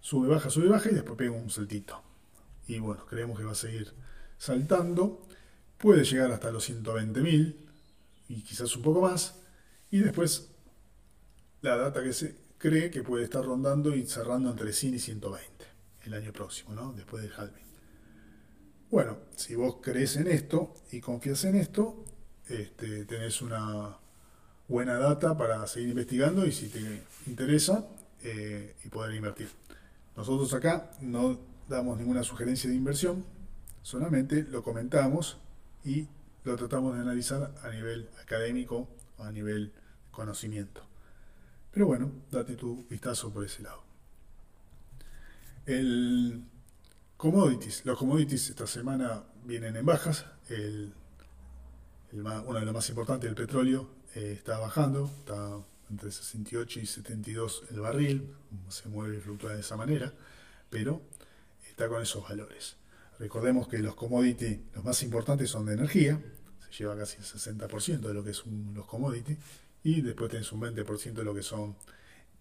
[0.01, 2.03] sube, baja, sube, baja y después pega un saltito.
[2.67, 3.93] Y bueno, creemos que va a seguir
[4.39, 5.27] saltando.
[5.79, 7.69] Puede llegar hasta los 120 mil
[8.29, 9.41] y quizás un poco más.
[9.91, 10.51] Y después
[11.63, 15.65] la data que se cree que puede estar rondando y cerrando entre 100 y 120
[16.05, 16.93] el año próximo, ¿no?
[16.93, 17.70] después del halving.
[18.91, 22.05] Bueno, si vos crees en esto y confías en esto,
[22.49, 23.97] este, tenés una
[24.67, 27.87] buena data para seguir investigando y si te interesa
[28.25, 29.49] eh, y poder invertir.
[30.17, 31.39] Nosotros acá no
[31.69, 33.25] damos ninguna sugerencia de inversión,
[33.83, 35.39] solamente lo comentamos
[35.85, 36.09] y
[36.43, 38.89] lo tratamos de analizar a nivel académico
[39.19, 39.73] a nivel
[40.11, 40.83] conocimiento.
[41.71, 43.85] Pero bueno, date tu vistazo por ese lado.
[45.65, 46.43] El
[47.21, 47.85] commodities.
[47.85, 50.25] Los commodities esta semana vienen en bajas.
[50.49, 50.95] El,
[52.13, 55.11] uno de los más importantes, el petróleo, eh, está bajando.
[55.19, 55.61] Está
[55.91, 58.35] entre 68 y 72 el barril.
[58.69, 60.15] Se mueve y fluctúa de esa manera.
[60.71, 61.03] Pero
[61.69, 62.77] está con esos valores.
[63.19, 66.19] Recordemos que los commodities, los más importantes son de energía.
[66.71, 69.37] Se lleva casi el 60% de lo que son los commodities
[69.83, 71.77] y después tenés un 20% de lo que son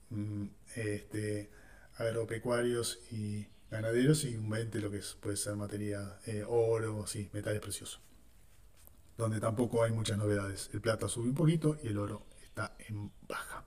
[0.10, 1.50] mm, este,
[1.98, 7.61] agropecuarios y ganaderos y un 20% lo que puede ser materia eh, oro, sí, metales
[7.61, 8.01] preciosos.
[9.17, 10.70] Donde tampoco hay muchas novedades.
[10.74, 13.65] El plata sube un poquito y el oro está en baja.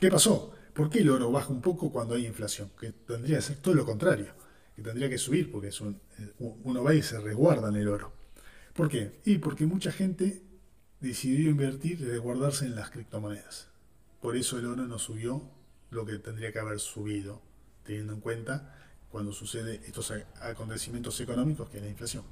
[0.00, 0.52] ¿Qué pasó?
[0.74, 2.70] ¿Por qué el oro baja un poco cuando hay inflación?
[2.78, 4.32] Que tendría que ser todo lo contrario,
[4.76, 8.12] que tendría que subir porque es eh, uno va y se resguarda en el oro.
[8.74, 9.20] ¿Por qué?
[9.24, 10.42] Y porque mucha gente
[11.00, 13.68] decidió invertir y resguardarse en las criptomonedas.
[14.20, 15.50] Por eso el oro no subió
[15.90, 17.42] lo que tendría que haber subido,
[17.88, 18.74] teniendo en cuenta
[19.10, 20.12] cuando sucede estos
[20.42, 22.22] acontecimientos económicos que es la inflación.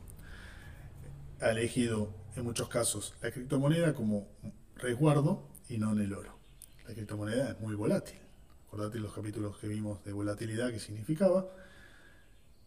[1.40, 4.28] Ha elegido en muchos casos la criptomoneda como
[4.76, 6.38] resguardo y no en el oro.
[6.86, 8.18] La criptomoneda es muy volátil.
[8.66, 11.46] Acordate los capítulos que vimos de volatilidad que significaba.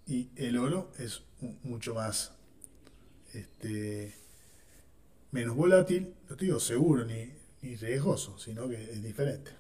[0.08, 1.22] Y el oro es
[1.62, 2.32] mucho más
[3.34, 4.16] este,
[5.30, 9.52] menos volátil, no te digo seguro ni, riesgoso, sino que es diferente.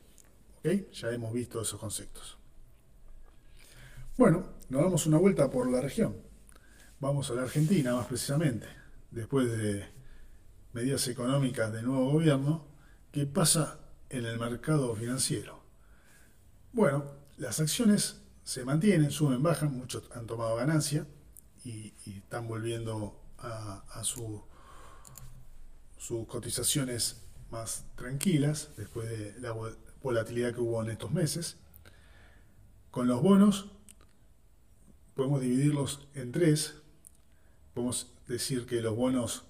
[0.57, 0.91] ¿Ok?
[0.93, 2.38] Ya hemos visto esos conceptos.
[4.19, 6.13] Bueno, nos damos una vuelta por la región.
[6.99, 8.67] Vamos a la Argentina más precisamente,
[9.11, 9.85] después de
[10.73, 12.67] medidas económicas del nuevo gobierno,
[13.13, 15.63] ¿qué pasa en el mercado financiero?
[16.73, 17.05] Bueno,
[17.37, 21.07] las acciones se mantienen, suben, bajan, muchos han tomado ganancia
[21.63, 24.43] y, están volviendo a su
[25.97, 29.55] sus cotizaciones más tranquilas después de la
[30.03, 31.55] volatilidad que hubo en estos meses.
[32.91, 33.78] Con los bonos
[35.19, 36.75] podemos dividirlos en tres.
[37.73, 39.43] Podemos decir que los bonos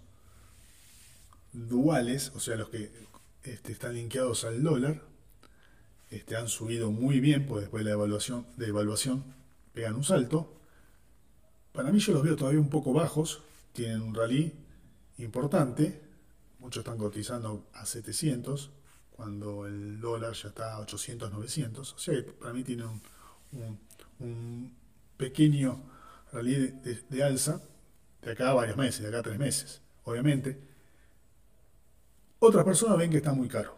[1.53, 2.91] duales, o sea, los que
[3.43, 5.03] este, están linkeados al dólar,
[6.09, 9.23] este, han subido muy bien, pues después de la evaluación, de evaluación
[9.71, 10.59] pegan un salto.
[11.71, 14.51] Para mí yo los veo todavía un poco bajos, tienen un rally
[15.19, 16.01] importante,
[16.57, 18.71] Muchos están cotizando a 700,
[19.11, 21.93] cuando el dólar ya está a 800, 900.
[21.93, 22.85] O sea para mí tiene
[24.19, 24.78] un,
[25.19, 25.83] pequeño
[26.31, 26.73] realidad
[27.09, 27.61] de, alza
[28.21, 30.57] de acá a varios meses, de acá a tres meses, obviamente.
[32.39, 33.77] Otras personas ven que está muy caro.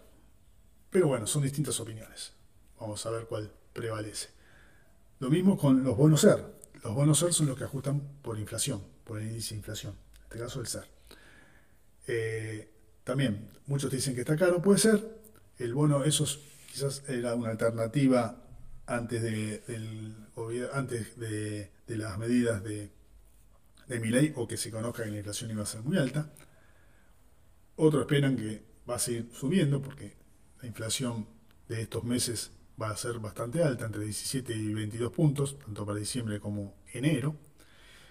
[0.92, 2.34] Pero bueno, son distintas opiniones.
[2.80, 4.30] Vamos a ver cuál prevalece.
[5.20, 6.46] Lo mismo con los bonos SER.
[6.84, 9.94] Los bonos SER son los que ajustan por inflación, por el índice de inflación.
[9.94, 10.88] En este caso el SER.
[12.06, 12.72] Eh,
[13.04, 15.22] también, muchos dicen que está caro, puede ser.
[15.58, 16.40] El bono, esos
[16.72, 18.38] quizás era una alternativa
[18.86, 19.64] antes de,
[20.74, 22.92] antes de, las medidas de,
[23.88, 26.32] de mi ley o que se conozca que la inflación iba a ser muy alta.
[27.76, 30.16] Otros esperan que va a seguir subiendo porque
[30.62, 31.28] la inflación
[31.68, 32.52] de estos meses
[32.82, 37.36] va a ser bastante alta, entre 17 y 22 puntos, tanto para diciembre como enero.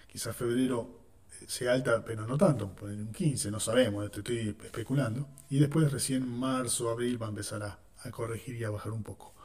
[0.07, 1.01] Quizás febrero
[1.41, 5.27] eh, sea alta, pero no tanto, poner un 15, no sabemos, estoy especulando.
[5.49, 7.79] Y después recién marzo, abril va a empezar a,
[8.11, 9.35] corregir y a bajar un poco.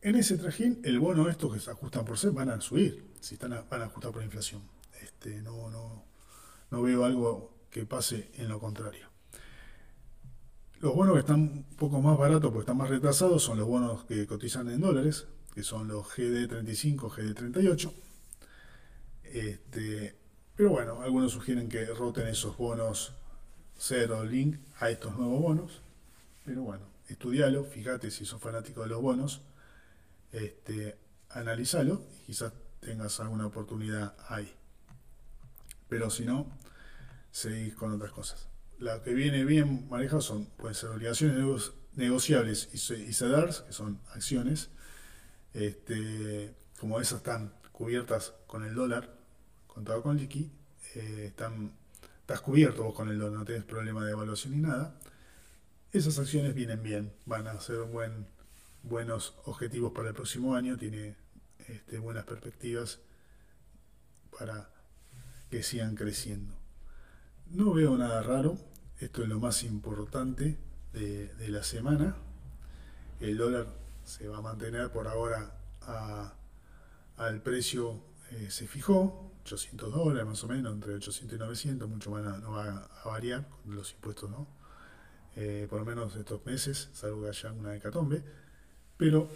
[0.00, 3.34] En ese trajín, el bono estos que se ajustan por ser van a subir, si
[3.34, 4.62] están van a ajustar por inflación.
[5.02, 6.04] Este, no, no,
[6.70, 9.08] no veo algo que pase en lo contrario.
[10.80, 14.04] Los bonos que están un poco más baratos porque están más retrasados son los bonos
[14.04, 17.92] que cotizan en dólares, que son los GD35, GD38.
[19.24, 20.14] Este,
[20.54, 23.12] pero bueno, algunos sugieren que roten esos bonos
[23.76, 25.82] cero link a estos nuevos bonos.
[26.44, 29.42] Pero bueno, estudialo, fíjate si sos fanático de los bonos,
[30.32, 30.98] este,
[31.30, 34.52] analizalo y quizás tengas alguna oportunidad ahí.
[35.88, 36.50] Pero si no,
[37.30, 38.48] seguís con otras cosas
[38.78, 44.70] la que viene bien manejada son, pueden ser obligaciones negociables y, CEDARS, que son acciones.
[45.52, 49.16] Este, como esas están cubiertas con el dólar,
[49.66, 50.52] contado con liqui,
[50.94, 51.72] eh, están,
[52.20, 54.98] estás cubierto vos con el dólar, no tienes problema de evaluación ni nada.
[55.92, 58.28] Esas acciones vienen bien, van a ser buen,
[58.88, 61.16] buenos objetivos para el próximo año, tiene
[61.68, 63.00] este, buenas perspectivas
[64.38, 64.70] para
[65.50, 66.54] que sigan creciendo.
[67.50, 68.58] No veo nada raro,
[68.98, 70.58] esto es lo más importante
[70.92, 72.16] de, la semana.
[73.20, 73.66] El dólar
[74.04, 75.54] se va a mantener por ahora
[77.16, 82.10] al precio, eh, se fijó, 800 dólares más o menos, entre 800 y 900, mucho
[82.10, 84.46] más no va a variar con los impuestos, ¿no?
[85.36, 88.22] Eh, por lo menos estos meses, salvo que haya una hecatombe,
[88.98, 89.30] pero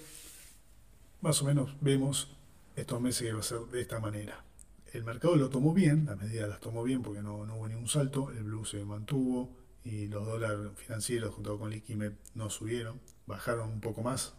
[1.22, 2.28] más o menos vemos
[2.76, 4.44] estos meses que va a ser de esta manera
[4.92, 8.30] el mercado lo tomó bien, las medidas las tomó bien porque no, hubo ningún salto,
[8.30, 9.50] el blue se mantuvo
[9.84, 14.34] y los dólares financieros junto con Liquime no subieron, bajaron un poco más,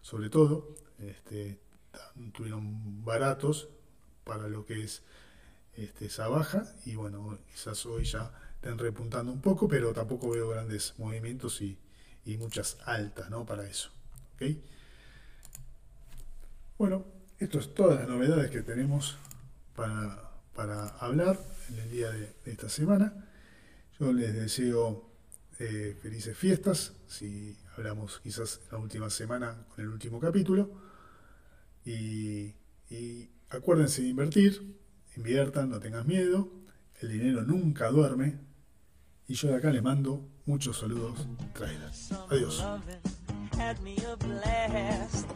[0.00, 1.60] sobre todo, este,
[2.32, 3.68] tuvieron baratos
[4.24, 5.02] para lo que es
[5.76, 10.48] este, esa baja y bueno, quizás hoy ya estén repuntando un poco, pero tampoco veo
[10.48, 11.78] grandes movimientos y,
[12.38, 13.46] muchas altas ¿no?
[13.46, 13.88] para eso.
[16.78, 17.04] Bueno,
[17.38, 19.16] esto es todas las novedades que tenemos
[19.74, 20.28] para,
[21.00, 23.28] hablar en el día de, esta semana.
[23.98, 25.10] Yo les deseo
[25.58, 30.70] eh, felices fiestas, si hablamos quizás la última semana con el último capítulo.
[31.84, 32.54] Y,
[32.90, 34.76] y acuérdense de invertir,
[35.16, 36.48] inviertan, no tengan miedo,
[37.00, 38.38] el dinero nunca duerme.
[39.26, 42.12] Y yo de acá les mando muchos saludos traídos.
[42.30, 42.64] Adiós.
[43.58, 45.26] had me a blast.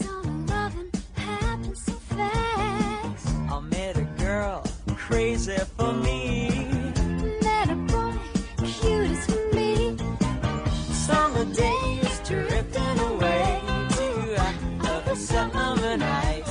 [0.00, 3.28] Some loving happened so fast.
[3.50, 4.64] I met a girl
[4.96, 6.48] crazy for me.
[7.42, 8.14] Met a boy
[8.56, 9.96] cute as for me.
[11.06, 13.60] Summer days drifting away
[13.96, 14.10] to
[15.12, 16.45] a summer night.